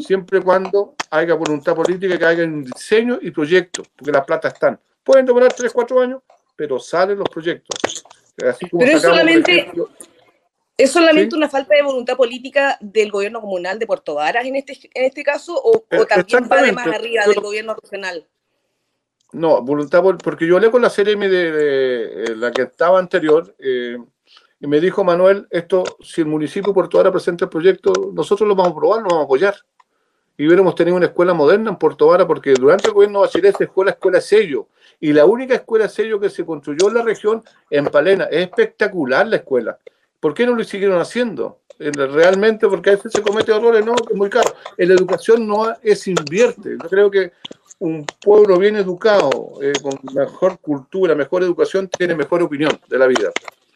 siempre 0.00 0.40
y 0.40 0.42
cuando 0.42 0.94
haya 1.10 1.32
voluntad 1.36 1.74
política, 1.74 2.18
que 2.18 2.24
haya 2.26 2.44
un 2.44 2.64
diseño 2.64 3.18
y 3.22 3.30
proyecto, 3.30 3.82
porque 3.96 4.12
las 4.12 4.26
plata 4.26 4.48
están. 4.48 4.78
Pueden 5.02 5.24
demorar 5.24 5.54
3, 5.54 5.72
4 5.72 6.00
años, 6.02 6.20
pero 6.54 6.78
salen 6.78 7.16
los 7.16 7.30
proyectos. 7.30 8.04
Así 8.46 8.68
como 8.68 8.84
pero 8.84 9.00
solamente, 9.00 9.72
¿Es 10.80 10.92
solamente 10.92 11.36
una 11.36 11.48
falta 11.48 11.74
de 11.74 11.82
voluntad 11.82 12.16
política 12.16 12.78
del 12.80 13.10
gobierno 13.10 13.40
comunal 13.40 13.78
de 13.78 13.86
Puerto 13.86 14.14
Varas 14.14 14.44
en 14.46 14.56
este, 14.56 14.72
en 14.94 15.04
este 15.04 15.22
caso 15.22 15.60
o, 15.62 15.84
eh, 15.90 16.06
también 16.08 16.48
va 16.50 16.62
de 16.62 16.72
más 16.72 16.86
arriba 16.86 17.26
del 17.26 17.40
gobierno 17.40 17.74
regional? 17.74 18.26
No, 19.32 19.62
voluntad, 19.62 20.02
porque 20.24 20.46
yo 20.46 20.56
hablé 20.56 20.70
con 20.70 20.82
la 20.82 20.90
CRM 20.90 21.20
de, 21.20 22.34
la 22.36 22.50
que 22.50 22.62
estaba 22.62 22.98
anterior 22.98 23.54
eh, 23.58 23.96
y 24.58 24.66
me 24.66 24.80
dijo 24.80 25.04
Manuel, 25.04 25.46
esto, 25.50 25.84
si 26.02 26.22
el 26.22 26.26
municipio 26.26 26.70
de 26.70 26.74
Puerto 26.74 26.98
Varas 26.98 27.12
presenta 27.12 27.44
el 27.44 27.50
proyecto, 27.50 27.92
nosotros 28.12 28.48
lo 28.48 28.54
vamos 28.54 28.72
a 28.72 28.76
probar, 28.76 29.02
lo 29.02 29.08
vamos 29.08 29.22
a 29.22 29.24
apoyar. 29.24 29.54
Y 30.40 30.46
hubiéramos 30.46 30.74
tenido 30.74 30.96
una 30.96 31.04
escuela 31.04 31.34
moderna 31.34 31.68
en 31.68 31.76
Puerto 31.76 32.06
Vara, 32.06 32.26
porque 32.26 32.54
durante 32.54 32.88
el 32.88 32.94
gobierno 32.94 33.20
Bachelet 33.20 33.58
se 33.58 33.66
fue 33.66 33.84
la 33.84 33.90
escuela 33.90 34.22
sello. 34.22 34.68
Y 34.98 35.12
la 35.12 35.26
única 35.26 35.54
escuela 35.54 35.86
sello 35.86 36.18
que 36.18 36.30
se 36.30 36.46
construyó 36.46 36.88
en 36.88 36.94
la 36.94 37.02
región, 37.02 37.42
en 37.68 37.84
Palena, 37.84 38.24
es 38.24 38.44
espectacular 38.44 39.26
la 39.28 39.36
escuela. 39.36 39.78
¿Por 40.20 40.34
qué 40.34 40.46
no 40.46 40.54
lo 40.54 40.62
siguieron 40.64 41.00
haciendo? 41.00 41.60
Realmente, 41.78 42.68
porque 42.68 42.90
a 42.90 42.96
veces 42.96 43.10
se 43.10 43.22
comete 43.22 43.52
errores, 43.52 43.84
no, 43.84 43.94
es 43.94 44.16
muy 44.16 44.28
caro. 44.28 44.54
En 44.76 44.88
la 44.88 44.94
educación 44.94 45.46
no 45.46 45.74
es 45.82 46.06
invierte. 46.06 46.76
Yo 46.82 46.88
creo 46.90 47.10
que 47.10 47.32
un 47.78 48.04
pueblo 48.22 48.58
bien 48.58 48.76
educado, 48.76 49.54
eh, 49.62 49.72
con 49.82 49.98
mejor 50.14 50.58
cultura, 50.60 51.14
mejor 51.14 51.42
educación, 51.42 51.88
tiene 51.88 52.14
mejor 52.14 52.42
opinión 52.42 52.78
de 52.86 52.98
la 52.98 53.06
vida. 53.06 53.30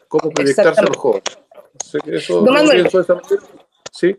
Cómo 0.07 0.29
proyectarse 0.29 0.81
a 0.81 0.83
los 0.83 0.97
jóvenes. 0.97 1.23
Eso, 2.05 2.45
¿Sí? 3.91 4.15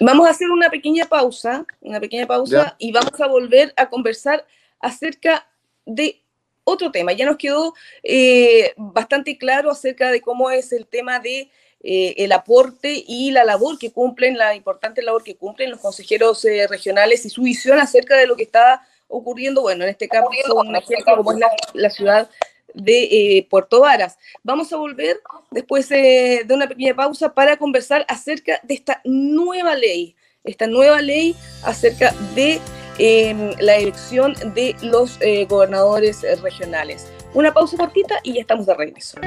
Vamos 0.00 0.26
a 0.26 0.30
hacer 0.30 0.50
una 0.50 0.68
pequeña 0.68 1.04
pausa, 1.04 1.64
una 1.80 2.00
pequeña 2.00 2.26
pausa, 2.26 2.74
y 2.78 2.90
vamos 2.90 3.20
a 3.20 3.28
volver 3.28 3.72
a 3.76 3.88
conversar 3.88 4.44
acerca 4.80 5.46
de 5.86 6.23
otro 6.64 6.90
tema. 6.90 7.12
Ya 7.12 7.26
nos 7.26 7.36
quedó 7.36 7.74
eh, 8.02 8.72
bastante 8.76 9.38
claro 9.38 9.70
acerca 9.70 10.10
de 10.10 10.20
cómo 10.20 10.50
es 10.50 10.72
el 10.72 10.86
tema 10.86 11.20
de 11.20 11.50
eh, 11.82 12.14
el 12.18 12.32
aporte 12.32 13.04
y 13.06 13.30
la 13.30 13.44
labor 13.44 13.78
que 13.78 13.92
cumplen, 13.92 14.38
la 14.38 14.54
importante 14.54 15.02
labor 15.02 15.22
que 15.22 15.36
cumplen 15.36 15.70
los 15.70 15.80
consejeros 15.80 16.44
eh, 16.46 16.66
regionales 16.66 17.26
y 17.26 17.30
su 17.30 17.42
visión 17.42 17.78
acerca 17.78 18.16
de 18.16 18.26
lo 18.26 18.36
que 18.36 18.44
está 18.44 18.86
ocurriendo, 19.06 19.60
bueno, 19.60 19.84
en 19.84 19.90
este 19.90 20.08
caso 20.08 20.26
un 20.54 20.74
ejemplo 20.74 21.16
como 21.16 21.32
es 21.32 21.40
la, 21.74 21.90
ciudad 21.90 22.30
de 22.72 23.46
Puerto 23.50 23.80
Varas. 23.80 24.18
Vamos 24.42 24.72
a 24.72 24.76
volver 24.76 25.20
después 25.50 25.88
de 25.90 26.46
una 26.48 26.66
pequeña 26.66 26.94
pausa 26.94 27.32
para 27.34 27.58
conversar 27.58 28.04
acerca 28.08 28.58
de 28.62 28.74
esta 28.74 29.02
nueva 29.04 29.76
ley, 29.76 30.16
esta 30.42 30.66
nueva 30.66 31.02
ley 31.02 31.36
acerca 31.62 32.12
de 32.34 32.60
la 32.98 33.76
elección 33.76 34.34
de 34.54 34.76
los 34.82 35.18
eh, 35.20 35.46
gobernadores 35.46 36.22
eh, 36.22 36.36
regionales. 36.36 37.10
Una 37.34 37.52
pausa 37.52 37.76
cortita 37.76 38.16
y 38.22 38.34
ya 38.34 38.40
estamos 38.42 38.66
de 38.66 38.74
regreso. 38.74 39.18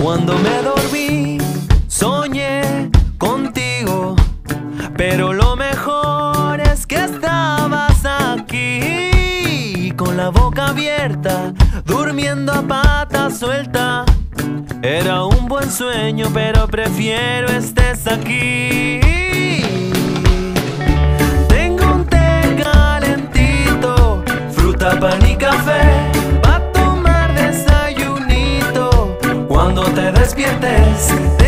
Cuando 0.00 0.38
me 0.38 0.62
dormí, 0.62 1.38
soñé 1.88 2.90
contigo, 3.18 4.14
pero 4.96 5.32
lo 5.32 5.56
mejor 5.56 6.60
es 6.60 6.86
que 6.86 6.96
estabas 6.96 8.04
aquí, 8.04 9.92
con 9.96 10.16
la 10.16 10.28
boca 10.28 10.68
abierta, 10.68 11.52
durmiendo 11.84 12.52
a 12.52 12.62
pata 12.62 13.30
suelta 13.30 14.04
era 14.82 15.24
un 15.24 15.46
buen 15.46 15.70
sueño, 15.70 16.28
pero 16.32 16.66
prefiero 16.66 17.48
estés 17.48 18.06
aquí. 18.06 19.00
Tengo 21.48 21.94
un 21.94 22.04
té 22.06 22.56
calentito, 22.62 24.22
fruta, 24.52 24.98
pan 25.00 25.26
y 25.26 25.36
café. 25.36 25.80
Pa' 26.42 26.60
tomar 26.72 27.34
desayunito 27.34 29.16
cuando 29.48 29.84
te 29.84 30.12
despiertes. 30.12 31.45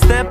Este 0.00 0.24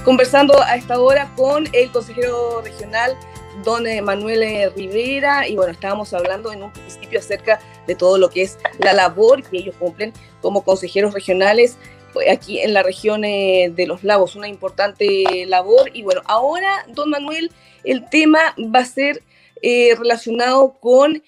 conversando 0.00 0.60
a 0.62 0.76
esta 0.76 1.00
hora 1.00 1.32
con 1.36 1.66
el 1.72 1.90
consejero 1.90 2.60
regional 2.62 3.16
don 3.64 3.86
eh, 3.86 4.00
Manuel 4.02 4.42
eh, 4.42 4.70
Rivera. 4.70 5.48
Y 5.48 5.56
bueno, 5.56 5.72
estábamos 5.72 6.12
hablando 6.12 6.52
en 6.52 6.62
un 6.62 6.72
principio 6.72 7.18
acerca 7.18 7.60
de 7.86 7.94
todo 7.94 8.18
lo 8.18 8.30
que 8.30 8.42
es 8.42 8.58
la 8.78 8.92
labor 8.92 9.42
que 9.42 9.58
ellos 9.58 9.74
cumplen 9.78 10.12
como 10.40 10.62
consejeros 10.62 11.14
regionales 11.14 11.76
pues, 12.12 12.30
aquí 12.30 12.60
en 12.60 12.74
la 12.74 12.82
región 12.82 13.24
eh, 13.24 13.72
de 13.74 13.86
los 13.86 14.04
lagos, 14.04 14.36
una 14.36 14.48
importante 14.48 15.46
labor. 15.46 15.90
Y 15.92 16.02
bueno, 16.02 16.22
ahora 16.26 16.84
don 16.88 17.10
Manuel, 17.10 17.50
el 17.84 18.08
tema 18.08 18.54
va 18.58 18.80
a 18.80 18.84
ser 18.84 19.22
relacionado 19.60 20.78
con 20.78 21.20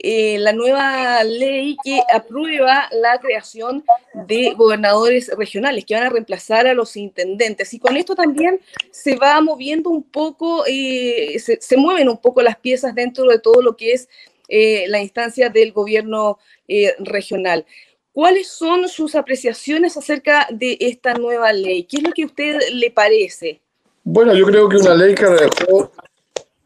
eh, 0.00 0.38
la 0.38 0.52
nueva 0.52 1.24
ley 1.24 1.76
que 1.82 2.00
aprueba 2.12 2.88
la 2.92 3.18
creación 3.18 3.84
de 4.26 4.54
gobernadores 4.56 5.30
regionales 5.36 5.84
que 5.84 5.94
van 5.94 6.04
a 6.04 6.10
reemplazar 6.10 6.66
a 6.66 6.74
los 6.74 6.96
intendentes. 6.96 7.74
Y 7.74 7.78
con 7.78 7.96
esto 7.96 8.14
también 8.14 8.60
se 8.90 9.16
va 9.16 9.40
moviendo 9.40 9.90
un 9.90 10.02
poco, 10.02 10.64
eh, 10.66 11.38
se, 11.38 11.76
mueven 11.76 12.08
un 12.08 12.18
poco 12.18 12.42
las 12.42 12.56
piezas 12.56 12.94
dentro 12.94 13.24
de 13.24 13.38
todo 13.38 13.60
lo 13.60 13.76
que 13.76 13.92
es 13.92 14.08
eh, 14.48 14.86
la 14.88 15.00
instancia 15.00 15.50
del 15.50 15.72
gobierno 15.72 16.38
eh, 16.68 16.94
regional. 17.00 17.66
¿Cuáles 18.12 18.48
son 18.48 18.88
sus 18.88 19.14
apreciaciones 19.14 19.96
acerca 19.96 20.48
de 20.50 20.76
esta 20.80 21.14
nueva 21.14 21.52
ley? 21.52 21.84
¿Qué 21.84 21.98
es 21.98 22.02
lo 22.02 22.12
que 22.12 22.22
a 22.22 22.26
usted 22.26 22.58
le 22.72 22.90
parece? 22.90 23.60
Bueno, 24.04 24.34
yo 24.34 24.46
creo 24.46 24.68
que 24.68 24.78
una 24.78 24.94
ley 24.94 25.14
que 25.14 25.26
dejó 25.26 25.92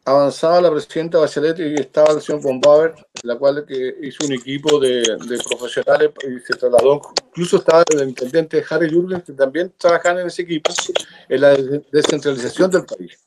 avanzada 0.05 0.61
la 0.61 0.71
presidenta 0.71 1.19
Bachelet 1.19 1.59
y 1.61 1.75
estaba 1.75 2.13
el 2.13 2.21
señor 2.21 2.43
Bombauer, 2.43 2.95
la 3.23 3.37
cual 3.37 3.65
que 3.67 3.97
hizo 4.03 4.25
un 4.27 4.33
equipo 4.33 4.81
de, 4.81 5.03
de 5.03 5.39
profesionales 5.49 6.11
y 6.27 6.41
se 6.41 6.55
trasladó, 6.55 7.01
incluso 7.29 7.59
estaba 7.59 7.85
el 7.89 8.09
intendente 8.09 8.65
Harry 8.69 8.91
Jürgens, 8.91 9.25
que 9.25 9.33
también 9.33 9.73
trabajan 9.77 10.19
en 10.19 10.27
ese 10.27 10.43
equipo, 10.43 10.73
en 11.29 11.41
la 11.41 11.51
de- 11.51 11.85
descentralización 11.93 12.71
del 12.71 12.85
país. 12.85 13.19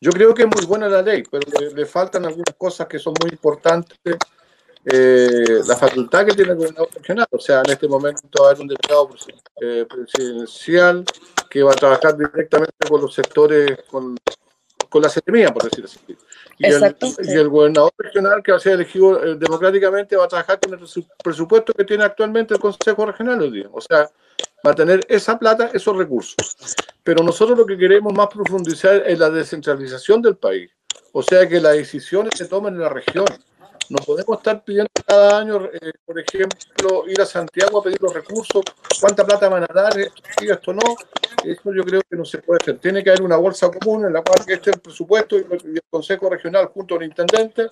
Yo 0.00 0.10
creo 0.12 0.34
que 0.34 0.42
es 0.42 0.48
muy 0.48 0.64
buena 0.66 0.88
la 0.88 1.02
ley, 1.02 1.22
pero 1.30 1.46
le, 1.58 1.74
le 1.74 1.86
faltan 1.86 2.24
algunas 2.24 2.54
cosas 2.56 2.86
que 2.86 2.98
son 2.98 3.14
muy 3.20 3.30
importantes. 3.30 3.98
Eh, 4.82 5.60
la 5.66 5.76
facultad 5.76 6.24
que 6.24 6.32
tiene 6.34 6.52
el 6.52 6.56
gobernador 6.56 6.88
regional, 6.94 7.26
o 7.30 7.38
sea, 7.38 7.60
en 7.64 7.70
este 7.70 7.86
momento 7.86 8.28
va 8.40 8.46
a 8.46 8.50
haber 8.50 8.62
un 8.62 8.68
delegado 8.68 9.10
eh, 9.60 9.86
presidencial 9.86 11.04
que 11.50 11.62
va 11.62 11.72
a 11.72 11.74
trabajar 11.74 12.16
directamente 12.16 12.88
con 12.88 13.02
los 13.02 13.12
sectores, 13.12 13.78
con, 13.90 14.16
con 14.90 15.00
la 15.02 15.08
seremía, 15.08 15.54
por 15.54 15.62
decirlo 15.62 15.86
así. 15.86 15.98
Y 16.58 16.66
el, 16.66 16.96
y 17.22 17.44
gobernador 17.44 17.92
regional 17.96 18.42
que 18.42 18.52
va 18.52 18.58
a 18.58 18.60
ser 18.60 18.74
elegido 18.74 19.24
eh, 19.24 19.36
democráticamente 19.36 20.16
va 20.16 20.24
a 20.26 20.28
trabajar 20.28 20.60
con 20.60 20.74
el 20.74 20.80
presu- 20.80 21.08
presupuesto 21.24 21.72
que 21.72 21.84
tiene 21.84 22.04
actualmente 22.04 22.52
el 22.52 22.60
Consejo 22.60 23.06
Regional 23.06 23.40
hoy 23.40 23.50
día. 23.50 23.68
O 23.72 23.80
sea, 23.80 24.10
va 24.66 24.72
a 24.72 24.74
tener 24.74 25.00
esa 25.08 25.38
plata, 25.38 25.70
esos 25.72 25.96
recursos. 25.96 26.36
Pero 27.02 27.22
nosotros 27.22 27.56
lo 27.56 27.64
que 27.64 27.78
queremos 27.78 28.12
más 28.12 28.26
profundizar 28.26 29.02
es 29.06 29.18
la 29.18 29.30
descentralización 29.30 30.20
del 30.20 30.36
país. 30.36 30.70
O 31.12 31.22
sea, 31.22 31.48
que 31.48 31.60
las 31.60 31.74
decisiones 31.74 32.34
se 32.36 32.46
tomen 32.46 32.74
en 32.74 32.80
la 32.80 32.88
región. 32.90 33.24
No 33.90 33.98
podemos 34.06 34.38
estar 34.38 34.62
pidiendo 34.62 34.88
cada 35.04 35.38
año, 35.40 35.64
eh, 35.64 35.92
por 36.06 36.16
ejemplo, 36.16 37.08
ir 37.08 37.20
a 37.20 37.26
Santiago 37.26 37.80
a 37.80 37.82
pedir 37.82 38.00
los 38.00 38.14
recursos, 38.14 38.62
cuánta 39.00 39.26
plata 39.26 39.48
van 39.48 39.64
a 39.64 39.74
dar, 39.74 39.98
esto 39.98 40.22
sí, 40.38 40.48
esto 40.48 40.72
no. 40.72 40.82
Eso 41.44 41.74
yo 41.74 41.82
creo 41.82 42.00
que 42.08 42.16
no 42.16 42.24
se 42.24 42.38
puede 42.38 42.58
hacer. 42.62 42.78
Tiene 42.78 43.02
que 43.02 43.10
haber 43.10 43.22
una 43.22 43.36
bolsa 43.36 43.68
común 43.68 44.06
en 44.06 44.12
la 44.12 44.22
cual 44.22 44.38
esté 44.46 44.70
el 44.70 44.80
presupuesto 44.80 45.36
y 45.36 45.40
el 45.40 45.82
Consejo 45.90 46.30
Regional 46.30 46.66
junto 46.66 46.94
al 46.94 47.02
intendente, 47.02 47.66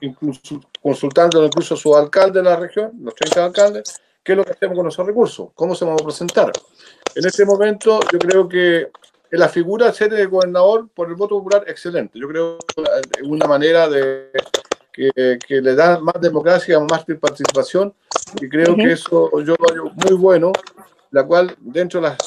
incluso 0.00 0.60
consultando 0.80 1.44
incluso 1.44 1.74
a 1.74 1.76
su 1.76 1.96
alcalde 1.96 2.40
de 2.40 2.44
la 2.44 2.56
región, 2.56 2.92
los 3.02 3.14
30 3.14 3.44
alcaldes, 3.44 4.00
qué 4.22 4.32
es 4.32 4.38
lo 4.38 4.44
que 4.44 4.52
hacemos 4.52 4.76
con 4.76 4.86
esos 4.86 5.04
recursos, 5.04 5.48
cómo 5.56 5.74
se 5.74 5.84
vamos 5.84 6.02
a 6.02 6.04
presentar. 6.04 6.52
En 7.16 7.26
este 7.26 7.44
momento 7.44 7.98
yo 8.12 8.18
creo 8.20 8.48
que 8.48 8.90
la 9.30 9.48
figura 9.48 9.86
de 9.86 9.92
ser 9.92 10.14
el 10.14 10.28
gobernador 10.28 10.88
por 10.94 11.08
el 11.08 11.16
voto 11.16 11.36
popular, 11.36 11.64
excelente. 11.66 12.18
Yo 12.18 12.28
creo 12.28 12.58
que 12.58 12.82
es 13.20 13.26
una 13.26 13.48
manera 13.48 13.88
de 13.88 14.30
que, 14.94 15.38
que 15.46 15.60
le 15.60 15.74
da 15.74 15.98
más 15.98 16.20
democracia, 16.20 16.78
más 16.80 17.04
participación, 17.20 17.92
y 18.40 18.48
creo 18.48 18.72
Ujú. 18.72 18.76
que 18.82 18.92
eso 18.92 19.30
yo 19.40 19.56
lo 19.58 19.74
veo 19.74 19.92
muy 19.92 20.14
bueno, 20.16 20.52
la 21.10 21.24
cual 21.24 21.54
dentro 21.60 22.00
de 22.00 22.08
las 22.08 22.18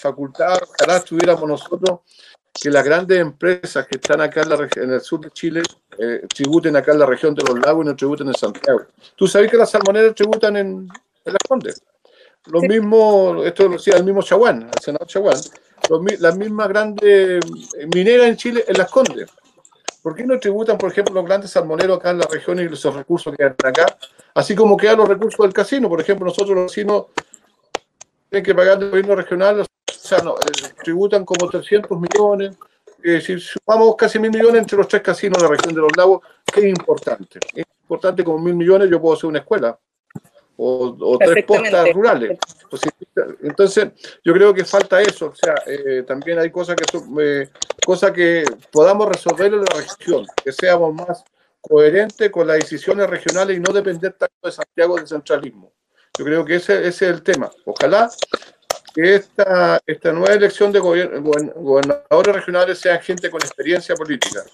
facultades, 0.00 0.62
ojalá 0.68 0.96
estuviéramos 0.98 1.46
nosotros, 1.46 2.00
que 2.52 2.70
las 2.70 2.84
grandes 2.84 3.18
empresas 3.18 3.86
que 3.86 3.96
están 3.96 4.20
acá 4.20 4.42
en, 4.42 4.48
la 4.48 4.68
en 4.76 4.92
el 4.92 5.00
sur 5.00 5.20
de 5.20 5.30
Chile 5.32 5.62
eh, 5.98 6.22
tributen 6.32 6.76
acá 6.76 6.92
en 6.92 7.00
la 7.00 7.06
región 7.06 7.34
de 7.34 7.42
los 7.42 7.58
lagos 7.58 7.84
y 7.84 7.88
no 7.88 7.96
tributen 7.96 8.28
en 8.28 8.34
Santiago. 8.34 8.82
Tú 9.16 9.26
sabes 9.26 9.50
que 9.50 9.56
las 9.56 9.70
salmoneras 9.70 10.14
tributan 10.14 10.56
en, 10.56 10.68
en 11.24 11.32
Las 11.32 11.42
Condes. 11.48 11.82
Lo 12.46 12.60
Sí. 12.60 12.68
mismo, 12.68 13.42
esto 13.44 13.64
lo 13.64 13.70
decía 13.70 13.96
el 13.96 14.04
mismo 14.04 14.22
Chaguán, 14.22 14.70
el 14.72 14.82
senador 14.82 15.08
Chaguán, 15.08 15.38
las 16.20 16.36
mismas 16.36 16.68
grandes 16.68 17.44
mineras 17.92 18.26
en 18.28 18.36
Chile 18.36 18.64
en 18.68 18.78
Las 18.78 18.90
Condes. 18.90 19.28
¿Por 20.04 20.14
qué 20.14 20.22
no 20.22 20.38
tributan, 20.38 20.76
por 20.76 20.92
ejemplo, 20.92 21.14
los 21.14 21.24
grandes 21.24 21.50
salmoneros 21.50 21.96
acá 21.96 22.10
en 22.10 22.18
la 22.18 22.26
región 22.30 22.58
y 22.58 22.70
esos 22.70 22.94
recursos 22.94 23.32
que 23.32 23.38
quedan 23.38 23.56
acá? 23.64 23.86
Así 24.34 24.54
como 24.54 24.76
quedan 24.76 24.98
los 24.98 25.08
recursos 25.08 25.42
del 25.42 25.54
casino. 25.54 25.88
Por 25.88 25.98
ejemplo, 25.98 26.26
nosotros 26.26 26.54
los 26.54 26.66
vecinos 26.66 27.06
tienen 28.28 28.44
que 28.44 28.54
pagar 28.54 28.82
el 28.82 28.90
gobierno 28.90 29.16
regional, 29.16 29.60
o 29.60 29.64
sea, 29.90 30.18
no, 30.18 30.34
eh, 30.34 30.74
tributan 30.84 31.24
como 31.24 31.48
300 31.48 31.98
millones. 31.98 32.54
Es 33.02 33.12
decir, 33.14 33.40
sumamos 33.40 33.96
casi 33.96 34.18
mil 34.18 34.30
millones 34.30 34.60
entre 34.60 34.76
los 34.76 34.88
tres 34.88 35.00
casinos 35.00 35.38
de 35.38 35.44
la 35.44 35.56
región 35.56 35.74
de 35.74 35.80
los 35.80 35.96
lagos, 35.96 36.20
que 36.52 36.60
es 36.60 36.66
importante. 36.66 37.38
Es 37.54 37.64
importante 37.84 38.22
como 38.22 38.38
mil 38.40 38.56
millones 38.56 38.90
yo 38.90 39.00
puedo 39.00 39.14
hacer 39.14 39.30
una 39.30 39.38
escuela 39.38 39.78
o, 40.56 40.96
o 40.98 41.18
tres 41.18 41.44
postas 41.44 41.92
rurales. 41.92 42.38
Sea, 42.70 43.26
entonces, 43.42 43.88
yo 44.24 44.32
creo 44.32 44.52
que 44.52 44.64
falta 44.64 45.00
eso. 45.00 45.26
O 45.26 45.34
sea, 45.34 45.54
eh, 45.66 46.04
también 46.06 46.38
hay 46.38 46.50
cosas 46.50 46.76
que 46.76 46.84
son, 46.90 47.16
eh, 47.20 47.48
cosas 47.84 48.12
que 48.12 48.44
podamos 48.70 49.08
resolver 49.08 49.52
en 49.52 49.60
la 49.60 49.74
región, 49.76 50.26
que 50.42 50.52
seamos 50.52 50.94
más 50.94 51.24
coherentes 51.60 52.30
con 52.30 52.46
las 52.46 52.58
decisiones 52.58 53.08
regionales 53.08 53.56
y 53.56 53.60
no 53.60 53.72
depender 53.72 54.12
tanto 54.12 54.34
de 54.42 54.52
Santiago 54.52 54.96
del 54.96 55.06
centralismo. 55.06 55.72
Yo 56.18 56.24
creo 56.24 56.44
que 56.44 56.56
ese, 56.56 56.78
ese 56.86 57.06
es 57.06 57.12
el 57.12 57.22
tema. 57.22 57.50
Ojalá 57.64 58.10
que 58.94 59.16
esta, 59.16 59.80
esta 59.84 60.12
nueva 60.12 60.34
elección 60.34 60.70
de 60.70 60.78
gobernadores 60.78 62.34
regionales 62.34 62.78
sea 62.78 63.00
gente 63.00 63.28
con 63.28 63.40
experiencia 63.40 63.96
política, 63.96 64.44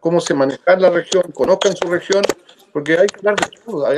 cómo 0.00 0.20
se 0.20 0.34
maneja 0.34 0.76
la 0.76 0.90
región, 0.90 1.22
conozcan 1.32 1.76
su 1.76 1.86
región, 1.88 2.22
porque 2.76 2.92
hay 2.92 3.06
que 3.06 3.16
hablar 3.20 3.36
de 3.36 3.56
todo, 3.64 3.86
hay, 3.86 3.96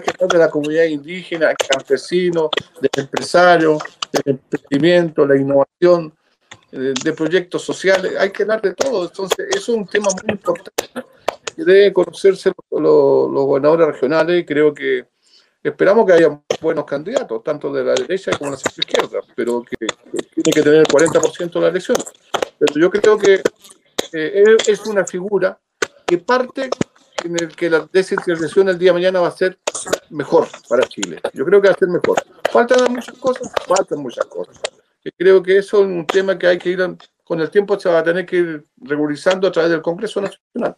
que 0.00 0.10
hablar 0.10 0.28
de 0.32 0.38
la 0.38 0.50
comunidad 0.50 0.82
indígena, 0.82 1.54
campesino, 1.54 2.50
del 2.80 2.90
empresario, 3.04 3.78
del 4.10 4.34
emprendimiento, 4.34 5.24
la 5.24 5.36
innovación, 5.36 6.12
eh, 6.72 6.92
de 7.04 7.12
proyectos 7.12 7.62
sociales, 7.62 8.14
hay 8.18 8.32
que 8.32 8.42
hablar 8.42 8.60
de 8.62 8.74
todo, 8.74 9.04
entonces 9.04 9.46
es 9.54 9.68
un 9.68 9.86
tema 9.86 10.08
muy 10.24 10.32
importante 10.32 10.90
que 11.54 11.64
debe 11.64 11.92
conocerse 11.92 12.48
los, 12.48 12.82
los- 12.82 13.30
los 13.30 13.44
gobernadores 13.44 13.86
regionales 13.86 14.44
creo 14.44 14.74
que 14.74 15.06
esperamos 15.62 16.04
que 16.04 16.14
haya 16.14 16.40
buenos 16.60 16.84
candidatos, 16.84 17.44
tanto 17.44 17.72
de 17.72 17.84
la 17.84 17.94
derecha 17.94 18.32
como 18.36 18.50
de 18.50 18.56
la 18.56 18.70
izquierda, 18.76 19.20
pero 19.36 19.62
que, 19.62 19.76
tiene 19.76 20.50
que 20.52 20.62
tener 20.62 20.80
el 20.80 20.88
40% 20.88 21.60
de 21.60 21.60
la 21.60 21.68
elección. 21.68 21.96
Pero 22.58 22.74
yo 22.74 22.90
creo 22.90 23.16
que 23.16 23.40
eh, 24.12 24.56
es 24.66 24.84
una 24.84 25.04
figura 25.04 25.60
que 26.04 26.18
parte 26.18 26.70
en 27.24 27.36
el 27.40 27.54
que 27.54 27.70
la 27.70 27.88
descentralización 27.92 28.68
el 28.68 28.78
día 28.78 28.90
de 28.90 28.94
mañana 28.94 29.20
va 29.20 29.28
a 29.28 29.36
ser 29.36 29.58
mejor 30.10 30.48
para 30.68 30.86
Chile. 30.88 31.20
Yo 31.32 31.44
creo 31.44 31.60
que 31.60 31.68
va 31.68 31.74
a 31.74 31.78
ser 31.78 31.88
mejor. 31.88 32.22
Faltan 32.50 32.92
muchas 32.92 33.16
cosas, 33.18 33.50
faltan 33.66 34.00
muchas 34.00 34.24
cosas. 34.26 34.60
Y 35.04 35.10
creo 35.12 35.42
que 35.42 35.58
eso 35.58 35.80
es 35.80 35.86
un 35.86 36.06
tema 36.06 36.38
que 36.38 36.46
hay 36.46 36.58
que 36.58 36.70
ir, 36.70 36.80
con 37.24 37.40
el 37.40 37.50
tiempo 37.50 37.78
se 37.78 37.88
va 37.88 38.00
a 38.00 38.04
tener 38.04 38.26
que 38.26 38.36
ir 38.36 38.64
regularizando 38.78 39.48
a 39.48 39.52
través 39.52 39.70
del 39.70 39.82
Congreso 39.82 40.20
Nacional. 40.20 40.76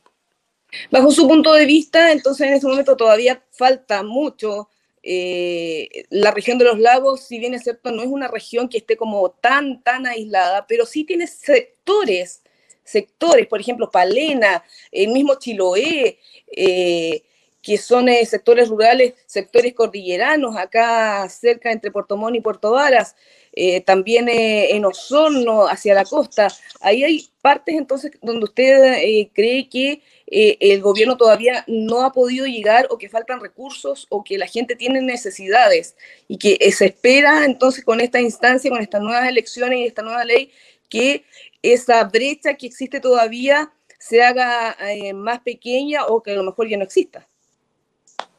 Bajo 0.91 1.11
su 1.11 1.27
punto 1.27 1.53
de 1.55 1.65
vista, 1.65 2.13
entonces 2.13 2.47
en 2.47 2.55
este 2.55 2.67
momento 2.67 2.97
todavía 2.97 3.43
falta 3.53 4.03
mucho. 4.03 4.69
eh, 5.03 6.05
la 6.11 6.33
región 6.33 6.59
de 6.59 6.67
los 6.67 6.79
lagos, 6.79 7.23
si 7.23 7.39
bien 7.39 7.55
es 7.55 7.63
cierto, 7.63 7.91
no 7.91 8.03
es 8.03 8.09
una 8.09 8.29
región 8.29 8.69
que 8.69 8.79
esté 8.79 8.97
como 8.97 9.31
tan, 9.31 9.83
tan 9.83 10.07
aislada, 10.07 10.67
pero 10.67 10.85
sí 10.85 11.05
tiene 11.05 11.27
sectores, 11.27 12.43
sectores, 12.89 13.47
por 13.47 13.61
ejemplo, 13.61 13.91
Palena, 13.91 14.65
el 14.91 15.09
mismo 15.09 15.35
Chiloé, 15.37 16.19
eh, 16.51 17.23
que 17.63 17.77
son 17.77 18.09
eh, 18.09 18.25
sectores 18.25 18.69
rurales, 18.69 19.15
sectores 19.27 19.75
cordilleranos, 19.75 20.57
acá 20.57 21.29
cerca 21.29 21.71
entre 21.71 21.91
Puerto 21.91 22.17
Montt 22.17 22.37
y 22.37 22.41
Puerto 22.41 22.71
Varas, 22.73 23.17
eh, 23.53 23.81
también 23.81 24.29
eh, 24.29 24.75
en 24.75 24.85
Osorno, 24.85 25.67
hacia 25.67 25.95
la 25.95 26.05
costa. 26.05 26.49
Ahí 26.81 27.05
hay 27.05 27.29
partes 27.43 27.75
entonces 27.75 28.13
donde 28.23 28.45
usted 28.45 29.29
cree 29.35 29.69
que 29.69 30.03
el 30.27 30.81
gobierno 30.83 31.17
todavía 31.17 31.65
no 31.67 32.05
ha 32.05 32.13
podido 32.13 32.47
llegar 32.47 32.87
o 32.91 32.99
que 32.99 33.09
faltan 33.09 33.41
recursos 33.41 34.07
o 34.11 34.23
que 34.23 34.39
la 34.39 34.47
gente 34.47 34.77
tiene 34.77 35.01
necesidades 35.01 35.97
y 36.27 36.37
que 36.39 36.59
se 36.73 36.87
espera 36.87 37.45
entonces 37.45 37.85
con 37.85 38.01
esta 38.01 38.21
instancia, 38.21 38.71
con 38.71 38.81
estas 38.81 39.01
nuevas 39.01 39.29
elecciones 39.29 39.79
y 39.79 39.85
esta 39.85 40.03
nueva 40.03 40.25
ley, 40.25 40.51
que 40.89 41.25
esa 41.63 42.05
brecha 42.05 42.55
que 42.55 42.67
existe 42.67 43.01
todavía 43.01 43.73
se 43.99 44.23
haga 44.23 44.77
más 45.15 45.41
pequeña 45.41 46.07
o 46.07 46.23
que 46.23 46.33
a 46.33 46.37
lo 46.37 46.45
mejor 46.45 46.69
ya 46.69 46.77
no 46.77 46.85
exista. 46.85 47.27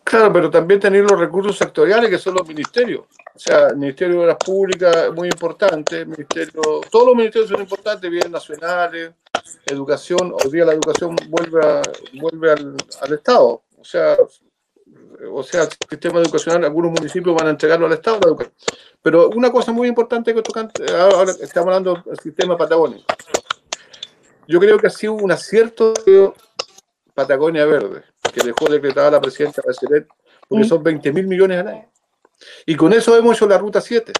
Claro, 0.03 0.33
pero 0.33 0.49
también 0.49 0.79
tener 0.79 1.03
los 1.03 1.19
recursos 1.19 1.55
sectoriales 1.55 2.09
que 2.09 2.17
son 2.17 2.33
los 2.33 2.47
ministerios. 2.47 3.01
O 3.35 3.39
sea, 3.39 3.67
el 3.67 3.77
Ministerio 3.77 4.21
de 4.21 4.27
las 4.27 4.37
Públicas 4.37 4.95
es 5.07 5.13
muy 5.13 5.27
importante, 5.27 6.03
ministerio, 6.03 6.81
todos 6.89 7.07
los 7.07 7.15
ministerios 7.15 7.51
son 7.51 7.61
importantes, 7.61 8.09
bienes 8.09 8.31
nacionales, 8.31 9.11
educación, 9.67 10.33
hoy 10.33 10.51
día 10.51 10.65
la 10.65 10.73
educación 10.73 11.15
vuelve, 11.27 11.81
vuelve 12.19 12.51
al, 12.51 12.75
al, 13.01 13.13
Estado. 13.13 13.61
O 13.77 13.83
sea, 13.83 14.17
o 15.31 15.43
sea, 15.43 15.63
el 15.63 15.69
sistema 15.89 16.19
educacional, 16.19 16.63
algunos 16.65 16.91
municipios 16.91 17.35
van 17.35 17.47
a 17.47 17.49
entregarlo 17.51 17.85
al 17.85 17.93
Estado 17.93 18.19
la 18.21 18.27
educación. 18.27 18.53
Pero 19.01 19.29
una 19.29 19.51
cosa 19.51 19.71
muy 19.71 19.87
importante 19.87 20.33
que 20.33 20.41
ahora 20.93 21.31
estamos 21.41 21.67
hablando 21.67 22.03
del 22.05 22.19
sistema 22.19 22.57
patagónico. 22.57 23.05
Yo 24.47 24.59
creo 24.59 24.77
que 24.79 24.87
ha 24.87 24.89
sido 24.89 25.13
un 25.13 25.31
acierto 25.31 25.93
Patagonia 27.13 27.65
Verde, 27.65 28.03
que 28.33 28.41
dejó 28.41 28.69
decretada 28.69 29.11
la 29.11 29.21
presidenta 29.21 29.61
Bachelet, 29.65 30.07
porque 30.47 30.65
son 30.65 30.81
20 30.81 31.11
mil 31.13 31.27
millones 31.27 31.59
al 31.59 31.67
año. 31.67 31.91
Y 32.65 32.75
con 32.75 32.93
eso 32.93 33.15
hemos 33.17 33.35
hecho 33.35 33.47
la 33.47 33.57
ruta 33.57 33.81
7. 33.81 34.13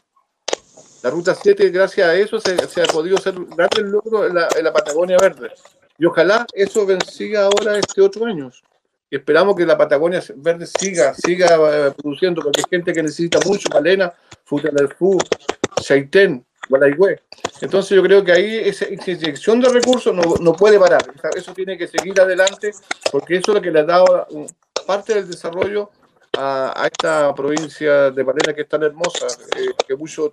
La 1.03 1.09
ruta 1.09 1.33
7, 1.33 1.69
gracias 1.69 2.07
a 2.07 2.15
eso, 2.15 2.39
se, 2.39 2.53
ha 2.53 2.85
podido 2.87 3.17
hacer 3.17 3.33
grandes 3.33 3.85
logros 3.85 4.27
en 4.27 4.35
la, 4.35 4.49
en 4.55 4.63
la, 4.65 4.73
Patagonia 4.73 5.17
Verde. 5.17 5.51
Y 5.97 6.05
ojalá 6.05 6.45
eso 6.53 6.85
siga 7.09 7.45
ahora 7.45 7.77
este 7.77 8.01
otro 8.01 8.25
año. 8.25 8.51
Y 9.09 9.15
esperamos 9.15 9.55
que 9.55 9.65
la 9.65 9.77
Patagonia 9.77 10.21
Verde 10.35 10.67
siga, 10.67 11.13
siga 11.15 11.47
eh, 11.87 11.91
produciendo, 11.97 12.41
porque 12.41 12.61
hay 12.61 12.69
gente 12.69 12.93
que 12.93 13.01
necesita 13.01 13.39
mucho, 13.45 13.67
Palena, 13.69 14.13
Fu, 14.45 15.17
Chaitén, 15.81 16.45
Gualaigüe. 16.69 17.19
Entonces 17.61 17.95
yo 17.95 18.03
creo 18.03 18.23
que 18.23 18.31
ahí 18.31 18.57
esa, 18.57 18.87
inyección 18.87 19.59
de 19.59 19.69
recursos 19.69 20.13
no, 20.13 20.35
no, 20.39 20.53
puede 20.53 20.79
parar. 20.79 21.03
Eso 21.35 21.53
tiene 21.53 21.77
que 21.77 21.87
seguir 21.87 22.19
adelante 22.21 22.71
porque 23.11 23.37
eso 23.37 23.51
es 23.51 23.55
lo 23.55 23.61
que 23.61 23.71
le 23.71 23.79
ha 23.79 23.83
dado 23.83 24.27
parte 24.85 25.15
del 25.15 25.27
desarrollo 25.27 25.89
a, 26.37 26.73
a 26.75 26.85
esta 26.85 27.33
provincia 27.33 28.11
de 28.11 28.23
Palena 28.23 28.53
que 28.53 28.61
es 28.61 28.69
tan 28.69 28.83
hermosa, 28.83 29.25
eh, 29.57 29.71
que 29.87 29.95
mucho, 29.95 30.31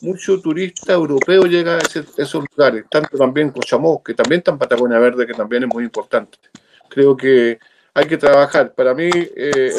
mucho 0.00 0.40
turista 0.40 0.92
europeo 0.92 1.42
llega 1.42 1.76
a 1.76 1.78
esos 1.78 2.44
lugares, 2.50 2.84
tanto 2.88 3.18
también 3.18 3.50
Cochamó, 3.50 4.02
que 4.02 4.14
también 4.14 4.38
está 4.38 4.52
en 4.52 4.58
Patagonia 4.58 4.98
Verde, 4.98 5.26
que 5.26 5.34
también 5.34 5.64
es 5.64 5.68
muy 5.68 5.84
importante. 5.84 6.38
Creo 6.88 7.16
que 7.16 7.58
hay 7.96 8.06
que 8.06 8.18
trabajar. 8.18 8.74
Para 8.74 8.92
mí, 8.92 9.08
eh, 9.14 9.72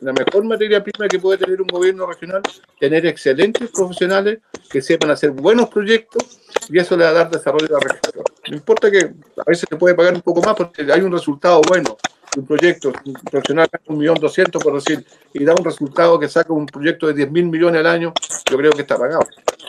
la, 0.00 0.12
mejor 0.12 0.44
materia 0.44 0.82
prima 0.82 1.06
que 1.06 1.20
puede 1.20 1.38
tener 1.38 1.62
un 1.62 1.68
gobierno 1.68 2.04
regional, 2.04 2.42
tener 2.80 3.06
excelentes 3.06 3.70
profesionales 3.70 4.40
que 4.68 4.82
sepan 4.82 5.12
hacer 5.12 5.30
buenos 5.30 5.68
proyectos 5.68 6.40
y 6.68 6.80
eso 6.80 6.96
le 6.96 7.04
va 7.04 7.10
a 7.10 7.12
dar 7.12 7.30
desarrollo 7.30 7.68
a 7.68 7.78
la 7.78 7.78
región. 7.78 8.24
No 8.50 8.56
importa 8.56 8.90
que 8.90 8.98
a 8.98 9.44
veces 9.46 9.66
se 9.70 9.76
puede 9.76 9.94
pagar 9.94 10.14
un 10.14 10.22
poco 10.22 10.42
más 10.42 10.56
porque 10.56 10.84
hay 10.92 11.00
un 11.00 11.12
resultado 11.12 11.60
bueno 11.68 11.96
un 12.36 12.44
proyecto 12.44 12.92
un 13.04 13.12
profesional 13.30 13.68
un 13.86 13.98
millón 13.98 14.18
doscientos 14.18 14.60
por 14.60 14.74
decir 14.74 15.06
y 15.32 15.44
da 15.44 15.54
un 15.56 15.64
resultado 15.64 16.18
que 16.18 16.28
saca 16.28 16.52
un 16.52 16.66
proyecto 16.66 17.06
de 17.06 17.14
10 17.14 17.30
mil 17.30 17.44
millones 17.46 17.78
al 17.78 17.86
año, 17.86 18.12
yo 18.50 18.56
creo 18.56 18.72
que 18.72 18.82
está 18.82 18.98
pagado, 18.98 19.24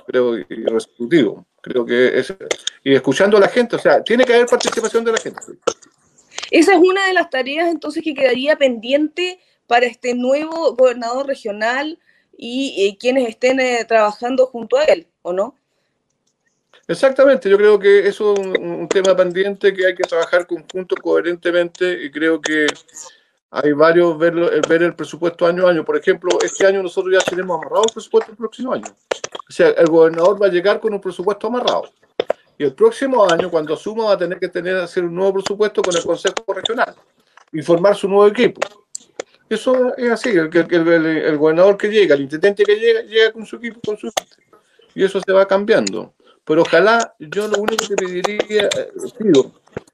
creo 0.08 0.39
y 0.39 0.45
resolutivo, 0.65 1.45
creo 1.62 1.86
que 1.86 2.17
es 2.17 2.34
y 2.84 2.95
escuchando 2.95 3.38
a 3.38 3.41
la 3.41 3.48
gente, 3.48 3.76
o 3.76 3.80
sea, 3.80 4.04
tiene 4.04 4.26
que 4.26 4.34
haber 4.34 4.48
participación 4.48 5.04
de 5.06 5.12
la 5.12 5.19
gente. 5.19 5.39
Esa 6.51 6.73
es 6.73 6.79
una 6.79 7.08
de 7.08 7.13
las 7.13 7.29
tareas 7.29 7.69
entonces 7.69 8.03
que 8.03 8.13
quedaría 8.13 8.55
pendiente 8.55 9.39
para 9.67 9.86
este 9.86 10.13
nuevo 10.13 10.75
gobernador 10.75 11.27
regional 11.27 11.99
y 12.38 12.88
eh, 12.88 12.97
quienes 12.99 13.29
estén 13.29 13.60
eh, 13.60 13.86
trabajando 13.86 14.45
junto 14.47 14.77
a 14.77 14.84
él, 14.84 15.08
¿o 15.21 15.34
no? 15.34 15.55
Exactamente, 16.88 17.49
yo 17.49 17.58
creo 17.58 17.79
que 17.79 18.08
eso 18.08 18.34
es 18.34 18.39
un, 18.60 18.88
tema 18.88 19.15
pendiente 19.15 19.73
que 19.73 19.88
hay 19.88 19.95
que 19.95 20.03
trabajar 20.03 20.45
conjunto, 20.45 20.95
coherentemente, 20.95 22.03
y 22.03 22.12
creo 22.12 22.39
que 22.39 22.67
hay 23.49 23.71
varios, 23.71 24.17
ver, 24.19 24.34
ver 24.67 24.84
el 24.84 24.95
presupuesto 24.95 25.47
año 25.47 25.65
a 25.65 25.71
año. 25.71 25.84
Por 25.84 25.97
ejemplo, 25.97 26.38
este 26.43 26.67
año 26.67 26.84
nosotros 26.84 27.13
ya 27.13 27.27
tenemos 27.27 27.58
amarrado 27.58 27.86
el 27.88 27.93
presupuesto 27.93 28.31
el 28.31 28.38
próximo 28.38 28.73
año. 28.73 28.86
O 29.49 29.51
sea, 29.51 29.69
el 29.69 29.88
gobernador 29.88 30.39
va 30.39 30.45
a 30.45 30.51
llegar 30.51 30.79
con 30.79 30.93
un 30.93 31.01
presupuesto 31.01 31.47
amarrado. 31.47 31.89
Y 32.58 32.63
el 32.63 32.74
próximo 32.74 33.30
año, 33.30 33.50
cuando 33.52 33.76
suma, 33.76 34.06
va 34.06 34.13
a 34.13 34.18
tener 34.18 34.39
que 34.39 34.48
tener 34.48 34.78
hacer 34.78 35.04
un 35.04 35.15
nuevo 35.15 35.34
presupuesto 35.36 35.82
con 35.82 35.96
el 35.96 36.04
Consejo 36.04 36.54
Regional 36.54 36.96
y 37.52 37.62
formar 37.62 37.96
su 37.96 38.08
nuevo 38.08 38.28
equipo. 38.28 38.62
Eso 39.50 39.96
es 39.96 40.10
así, 40.12 40.30
el, 40.30 40.50
el, 40.52 41.38
gobernador 41.38 41.78
que 41.78 41.89
llega, 41.89 42.15
el 42.15 42.22
intendente 42.22 42.63
que 42.63 42.76
llega, 42.78 43.02
llega 43.02 43.32
con 43.32 43.46
su 43.46 43.58
equipo, 43.58 43.80
con 43.86 43.98
su 43.98 44.12
y 44.96 45.04
eso 45.04 45.20
se 45.24 45.32
va 45.32 45.46
cambiando. 45.46 46.13
Pero 46.44 46.62
ojalá, 46.62 47.15
yo 47.20 47.48
lo 47.48 47.60
único 47.60 47.88
que 47.88 47.96
pediría, 47.96 48.70
eh, 48.72 48.91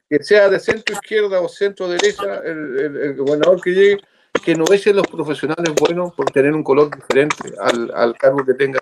que 0.09 0.23
sea 0.23 0.49
de 0.49 0.59
centro 0.59 0.95
izquierda 0.95 1.41
o 1.41 1.49
centro 1.49 1.87
derecha, 1.87 2.41
el, 2.45 3.15
gobernador 3.15 3.61
que 3.61 3.71
llegue, 3.71 3.97
que 4.43 4.55
no 4.55 4.65
echen 4.71 4.95
los 4.95 5.07
profesionales 5.07 5.73
buenos 5.79 6.13
por 6.13 6.29
tener 6.31 6.53
un 6.53 6.63
color 6.63 6.89
diferente 6.93 7.53
al, 7.59 7.91
al 7.93 8.17
cargo 8.17 8.45
que 8.45 8.53
tenga. 8.53 8.79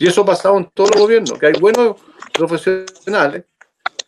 Y 0.00 0.08
eso 0.08 0.22
ha 0.22 0.24
pasado 0.24 0.56
en 0.56 0.64
todos 0.72 0.92
los 0.92 1.02
gobiernos, 1.02 1.38
que 1.38 1.46
hay 1.46 1.52
buenos 1.60 1.96
profesionales 2.32 3.44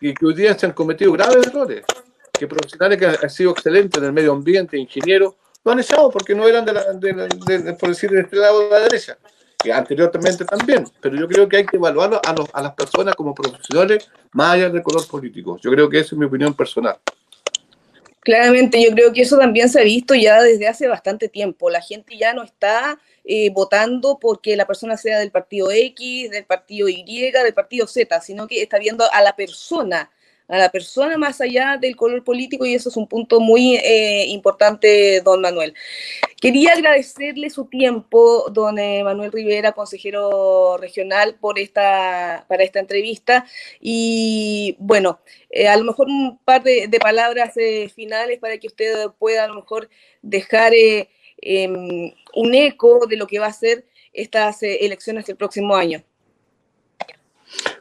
y 0.00 0.14
que 0.14 0.24
hoy 0.24 0.34
día 0.34 0.58
se 0.58 0.64
han 0.64 0.72
cometido 0.72 1.12
graves 1.12 1.46
errores, 1.46 1.84
que 2.32 2.46
profesionales 2.46 2.98
que 2.98 3.06
han 3.06 3.30
sido 3.30 3.50
excelentes 3.50 4.00
en 4.00 4.06
el 4.06 4.12
medio 4.14 4.32
ambiente, 4.32 4.78
ingenieros, 4.78 5.34
lo 5.62 5.70
han 5.70 5.80
echado 5.80 6.10
porque 6.10 6.34
no 6.34 6.48
eran 6.48 6.64
de, 6.64 6.72
la, 6.72 6.84
de, 6.94 7.74
por 7.74 7.90
decir, 7.90 8.08
de 8.08 8.22
este 8.22 8.36
lado 8.36 8.60
de 8.62 8.70
la 8.70 8.80
derecha, 8.80 9.18
que 9.62 9.70
anteriormente 9.70 10.46
también, 10.46 10.86
pero 10.98 11.14
yo 11.14 11.28
creo 11.28 11.46
que 11.46 11.58
hay 11.58 11.66
que 11.66 11.76
evaluar 11.76 12.14
a, 12.24 12.34
a 12.54 12.62
las 12.62 12.74
personas 12.74 13.14
como 13.14 13.34
profesionales 13.34 14.10
más 14.32 14.54
allá 14.54 14.70
del 14.70 14.82
color 14.82 15.06
político. 15.06 15.58
Yo 15.60 15.70
creo 15.70 15.90
que 15.90 15.98
esa 15.98 16.14
es 16.14 16.18
mi 16.18 16.24
opinión 16.24 16.54
personal. 16.54 16.96
Claramente, 18.22 18.80
yo 18.80 18.92
creo 18.92 19.12
que 19.12 19.22
eso 19.22 19.36
también 19.36 19.68
se 19.68 19.80
ha 19.80 19.84
visto 19.84 20.14
ya 20.14 20.40
desde 20.40 20.68
hace 20.68 20.86
bastante 20.86 21.28
tiempo. 21.28 21.70
La 21.70 21.80
gente 21.80 22.16
ya 22.16 22.32
no 22.32 22.44
está 22.44 23.00
eh, 23.24 23.50
votando 23.50 24.20
porque 24.20 24.54
la 24.56 24.64
persona 24.64 24.96
sea 24.96 25.18
del 25.18 25.32
partido 25.32 25.72
X, 25.72 26.30
del 26.30 26.44
partido 26.44 26.88
Y, 26.88 27.32
del 27.32 27.52
partido 27.52 27.88
Z, 27.88 28.20
sino 28.20 28.46
que 28.46 28.62
está 28.62 28.78
viendo 28.78 29.04
a 29.12 29.22
la 29.22 29.34
persona 29.34 30.08
a 30.52 30.58
la 30.58 30.70
persona 30.70 31.16
más 31.16 31.40
allá 31.40 31.78
del 31.80 31.96
color 31.96 32.22
político 32.24 32.66
y 32.66 32.74
eso 32.74 32.90
es 32.90 32.96
un 32.98 33.08
punto 33.08 33.40
muy 33.40 33.76
eh, 33.76 34.26
importante, 34.28 35.22
don 35.22 35.40
Manuel. 35.40 35.74
Quería 36.38 36.74
agradecerle 36.74 37.48
su 37.48 37.64
tiempo, 37.64 38.50
don 38.50 38.78
eh, 38.78 39.02
Manuel 39.02 39.32
Rivera, 39.32 39.72
consejero 39.72 40.76
regional, 40.76 41.36
por 41.40 41.58
esta, 41.58 42.44
para 42.48 42.64
esta 42.64 42.80
entrevista 42.80 43.46
y 43.80 44.76
bueno, 44.78 45.20
eh, 45.48 45.68
a 45.68 45.76
lo 45.78 45.84
mejor 45.84 46.08
un 46.08 46.38
par 46.44 46.62
de, 46.62 46.86
palabras 47.00 47.54
finales 47.94 48.38
para 48.38 48.58
que 48.58 48.66
usted 48.66 49.08
pueda 49.18 49.44
a 49.44 49.48
lo 49.48 49.54
mejor 49.54 49.88
dejar 50.20 50.74
em, 51.38 52.12
un 52.34 52.54
eco 52.54 53.06
de 53.06 53.16
lo 53.16 53.26
que 53.26 53.38
va 53.38 53.46
a 53.46 53.52
ser 53.54 53.86
estas 54.12 54.62
elecciones 54.62 55.24
del 55.24 55.36
próximo 55.36 55.74
año. 55.74 56.04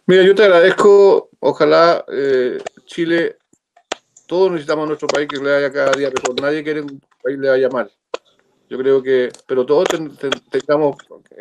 Mira, 0.07 0.23
yo 0.23 0.35
te 0.35 0.43
agradezco. 0.43 1.29
Ojalá 1.39 2.05
eh, 2.11 2.59
Chile, 2.85 3.37
todos 4.27 4.51
necesitamos 4.51 4.83
a 4.83 4.87
nuestro 4.87 5.07
país 5.07 5.27
que 5.27 5.37
le 5.37 5.51
vaya 5.51 5.71
cada 5.71 5.91
día 5.91 6.09
mejor. 6.09 6.41
Nadie 6.41 6.63
quiere 6.63 6.81
un 6.81 7.01
país 7.23 7.37
le 7.37 7.49
vaya 7.49 7.69
mal. 7.69 7.91
Yo 8.69 8.77
creo 8.77 9.03
que, 9.03 9.29
pero 9.45 9.65
todos 9.65 9.89
tengamos 10.49 10.95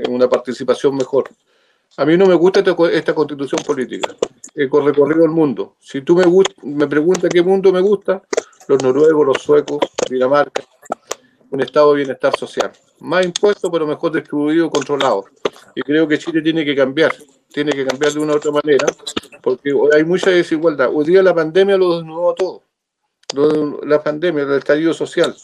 una 0.08 0.28
participación 0.28 0.96
mejor. 0.96 1.30
A 1.96 2.04
mí 2.04 2.16
no 2.16 2.26
me 2.26 2.34
gusta 2.34 2.60
esta, 2.60 3.14
constitución 3.14 3.62
política. 3.64 4.14
He 4.54 4.64
recorrido 4.64 5.24
el 5.24 5.30
mundo. 5.30 5.76
Si 5.78 6.02
tú 6.02 6.16
me, 6.16 6.24
me 6.62 6.86
preguntas 6.86 7.30
qué 7.30 7.42
mundo 7.42 7.72
me 7.72 7.80
gusta, 7.80 8.22
los 8.68 8.82
noruegos, 8.82 9.26
los 9.26 9.42
suecos, 9.42 9.78
Dinamarca, 10.08 10.64
un 11.50 11.60
estado 11.60 11.92
de 11.92 11.98
bienestar 11.98 12.36
social. 12.36 12.72
Más 13.00 13.24
impuestos, 13.24 13.70
pero 13.70 13.86
mejor 13.86 14.12
distribuido, 14.12 14.70
controlado. 14.70 15.24
Y 15.74 15.82
creo 15.82 16.06
que 16.08 16.18
Chile 16.18 16.42
tiene 16.42 16.64
que 16.64 16.74
cambiar 16.74 17.12
tiene 17.52 17.72
que 17.72 17.86
cambiar 17.86 18.12
de 18.12 18.20
una 18.20 18.34
u 18.34 18.36
otra 18.36 18.52
manera, 18.52 18.86
porque 19.42 19.72
hay 19.94 20.04
mucha 20.04 20.30
desigualdad. 20.30 20.90
Hoy 20.92 21.04
día 21.04 21.22
la 21.22 21.34
pandemia 21.34 21.76
lo 21.76 21.96
desnudó 21.96 22.34
todo. 22.34 22.62
La 23.84 24.02
pandemia, 24.02 24.42
el 24.42 24.54
estallido 24.54 24.92
social. 24.92 25.34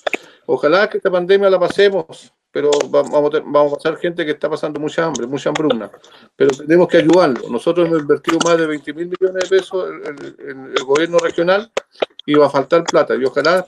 Ojalá 0.46 0.88
que 0.88 0.98
esta 0.98 1.10
pandemia 1.10 1.50
la 1.50 1.58
pasemos, 1.58 2.32
pero 2.50 2.70
vamos 2.88 3.34
a, 3.34 3.76
pasar 3.76 3.98
gente 3.98 4.24
que 4.24 4.32
está 4.32 4.48
pasando 4.48 4.80
mucha 4.80 5.04
hambre, 5.04 5.26
mucha 5.26 5.50
hambruna. 5.50 5.90
Pero 6.36 6.50
tenemos 6.56 6.88
que 6.88 6.98
ayudarlo. 6.98 7.48
Nosotros 7.48 7.86
hemos 7.86 8.00
invertido 8.00 8.38
más 8.44 8.58
de 8.58 8.66
20 8.66 8.94
mil 8.94 9.08
millones 9.08 9.48
de 9.48 9.56
pesos 9.56 9.90
en, 10.04 10.72
el 10.76 10.84
gobierno 10.84 11.18
regional 11.18 11.70
y 12.24 12.34
va 12.34 12.46
a 12.46 12.50
faltar 12.50 12.84
plata. 12.84 13.14
Y 13.14 13.24
ojalá 13.24 13.66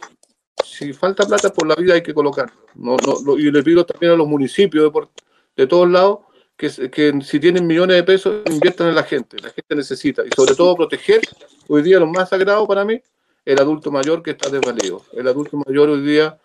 si 0.64 0.92
falta 0.92 1.26
plata 1.26 1.52
por 1.52 1.66
la 1.66 1.74
vida 1.74 1.94
hay 1.94 2.02
que 2.02 2.14
colocar. 2.14 2.50
No, 2.74 2.96
no, 3.24 3.36
y 3.36 3.50
le 3.50 3.62
pido 3.62 3.84
también 3.84 4.12
a 4.12 4.16
los 4.16 4.26
municipios 4.26 4.92
de, 4.92 5.08
de 5.56 5.66
todos 5.66 5.90
lados 5.90 6.20
que, 6.58 7.20
si 7.22 7.40
tienen 7.40 7.66
millones 7.66 7.96
de 7.96 8.02
pesos 8.02 8.42
inviertan 8.46 8.88
en 8.88 8.96
la 8.96 9.04
gente. 9.04 9.36
La 9.40 9.50
gente 9.50 9.76
necesita. 9.76 10.24
Y 10.26 10.30
sobre 10.34 10.54
todo 10.56 10.74
proteger 10.74 11.20
hoy 11.68 11.82
día 11.82 12.00
lo 12.00 12.06
más 12.06 12.28
sagrado 12.28 12.66
para 12.66 12.84
mí, 12.84 13.00
el 13.44 13.60
adulto 13.60 13.92
mayor 13.92 14.22
que 14.22 14.32
está 14.32 14.50
desvalido. 14.50 15.04
El 15.12 15.28
adulto 15.28 15.56
mayor 15.64 15.88
hoy 15.88 16.02
día 16.02 16.36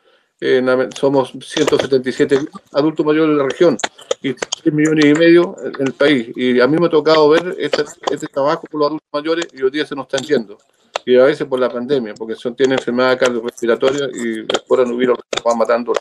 somos 0.96 1.32
177 1.32 2.38
adultos 2.74 3.06
mayores 3.06 3.32
en 3.32 3.38
la 3.38 3.46
región 3.46 3.78
y 4.22 4.34
3 4.34 4.74
millones 4.74 5.06
y 5.06 5.14
medio 5.14 5.56
en 5.64 5.88
el 5.88 5.94
país. 5.94 6.32
Y 6.36 6.60
a 6.60 6.68
mí 6.68 6.78
me 6.78 6.88
ha 6.88 6.90
tocado 6.90 7.30
ver 7.30 7.56
este, 7.58 7.84
este 8.12 8.28
trabajo 8.28 8.68
por 8.70 8.80
los 8.80 8.88
adultos 8.88 9.10
mayores 9.12 9.48
y 9.52 9.64
hoy 9.64 9.72
día 9.72 9.86
se 9.86 9.96
nos 9.96 10.06
están 10.06 10.22
yendo. 10.22 10.58
Y 11.06 11.18
a 11.18 11.24
veces 11.24 11.48
por 11.48 11.60
la 11.60 11.70
pandemia, 11.70 12.14
porque 12.14 12.36
son, 12.36 12.56
tienen 12.56 12.78
enfermedades 12.78 13.18
cardiorrespiratorias 13.18 14.10
y 14.14 14.44
después 14.44 14.88
no 14.88 14.96
hubiera 14.96 15.16
que 15.16 15.42
van 15.44 15.58
matando 15.58 15.94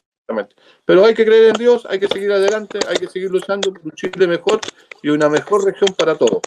Pero 0.85 1.05
hay 1.05 1.15
que 1.15 1.25
creer 1.25 1.49
en 1.49 1.55
Dios, 1.55 1.87
hay 1.89 1.99
que 1.99 2.09
seguir 2.09 2.33
adelante, 2.33 2.79
hay 2.89 2.97
que 2.97 3.09
seguir 3.09 3.31
luchando 3.31 3.73
por 3.73 3.85
un 3.85 3.93
Chile 3.93 4.27
mejor 4.27 4.61
y 5.03 5.11
una 5.11 5.29
mejor 5.29 5.65
región 5.65 5.95
para 5.97 6.17
todos. 6.17 6.41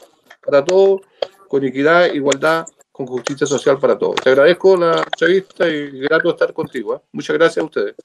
Para 0.43 0.63
todos, 0.63 1.01
con 1.47 1.63
equidad, 1.63 2.11
igualdad 2.13 2.65
con 2.91 3.07
justicia 3.07 3.45
social 3.45 3.77
para 3.77 3.97
todos. 3.97 4.15
Te 4.15 4.29
agradezco 4.29 4.77
la 4.77 4.99
entrevista 4.99 5.67
y 5.67 5.99
grato 5.99 6.29
estar 6.29 6.53
contigo. 6.53 6.95
¿eh? 6.95 6.99
Muchas 7.11 7.35
gracias 7.35 7.61
a 7.61 7.65
ustedes. 7.65 7.95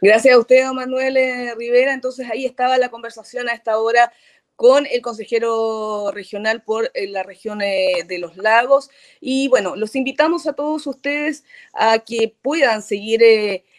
Gracias 0.00 0.34
a 0.34 0.38
usted, 0.38 0.66
Manuel 0.72 1.16
eh, 1.16 1.54
Rivera. 1.56 1.94
Entonces 1.94 2.28
ahí 2.28 2.44
estaba 2.44 2.78
la 2.78 2.90
conversación 2.90 3.48
a 3.48 3.52
esta 3.52 3.78
hora 3.78 4.12
con 4.56 4.86
el 4.86 5.00
consejero 5.02 6.10
regional 6.12 6.64
por 6.64 6.90
eh, 6.94 7.06
la 7.06 7.22
región 7.22 7.60
de 7.60 8.18
los 8.18 8.36
lagos. 8.36 8.90
Y 9.20 9.46
bueno, 9.46 9.76
los 9.76 9.94
invitamos 9.94 10.48
a 10.48 10.54
todos 10.54 10.84
ustedes 10.88 11.44
a 11.72 12.00
que 12.00 12.34
puedan 12.42 12.82
seguir 12.82 13.22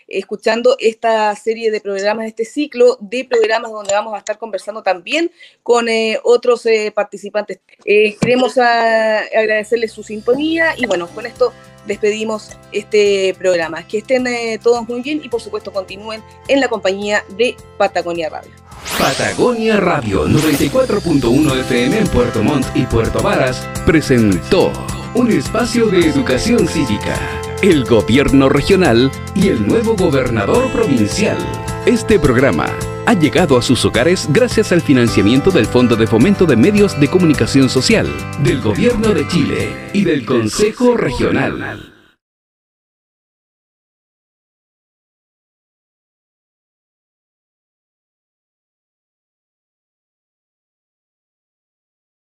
escuchando 0.08 0.76
esta 0.80 1.36
serie 1.36 1.72
de 1.72 1.82
programas, 1.82 2.28
este 2.28 2.46
ciclo 2.46 2.98
de 3.00 3.26
programas 3.26 3.72
donde 3.72 3.94
vamos 3.94 4.14
a 4.14 4.20
estar 4.20 4.38
conversando 4.38 4.84
también 4.84 5.32
con 5.62 5.90
eh, 5.90 6.20
otros 6.24 6.66
eh, 6.66 6.92
participantes. 6.94 7.60
Eh, 7.86 8.16
queremos 8.20 8.58
agradecerles 8.58 9.92
su 9.92 10.04
sintonía 10.04 10.76
y 10.78 10.86
bueno, 10.86 11.08
con 11.08 11.26
esto 11.26 11.54
despedimos 11.86 12.52
este 12.72 13.36
programa. 13.38 13.86
Que 13.88 14.00
estén 14.00 14.26
todos 14.62 14.88
muy 14.88 15.02
bien 15.02 15.22
y 15.24 15.30
por 15.30 15.42
supuesto 15.42 15.72
continúen 15.72 16.24
en 16.48 16.60
la 16.60 16.68
compañía 16.68 17.24
de 17.38 17.56
Patagonia 17.78 18.30
Radio. 18.30 18.52
Patagonia 18.98 19.80
Radio 19.80 20.28
94.1 20.28 21.60
FM 21.62 21.98
en 21.98 22.08
Puerto 22.08 22.44
Montt 22.44 22.66
y 22.76 22.86
Puerto 22.86 23.22
Varas 23.22 23.68
presentó 23.86 24.72
un 25.16 25.32
espacio 25.32 25.88
de 25.88 26.08
educación 26.08 26.68
cívica 26.68 27.43
el 27.64 27.86
gobierno 27.86 28.50
regional 28.50 29.10
y 29.36 29.48
el 29.48 29.66
nuevo 29.66 29.96
gobernador 29.96 30.70
provincial. 30.74 31.38
Este 31.86 32.20
programa 32.20 32.66
ha 33.06 33.14
llegado 33.14 33.58
a 33.58 33.62
sus 33.62 33.86
hogares 33.86 34.28
gracias 34.34 34.74
al 34.74 34.82
financiamiento 34.82 35.50
del 35.50 35.66
Fondo 35.66 35.96
de 35.96 36.06
Fomento 36.06 36.46
de 36.46 36.58
Medios 36.58 37.00
de 37.00 37.08
Comunicación 37.08 37.70
Social, 37.70 38.06
del 38.44 38.60
Gobierno 38.60 39.14
de 39.14 39.26
Chile 39.30 39.90
y 39.94 40.04
del 40.04 40.26
Consejo 40.26 40.98
Regional. 40.98 41.93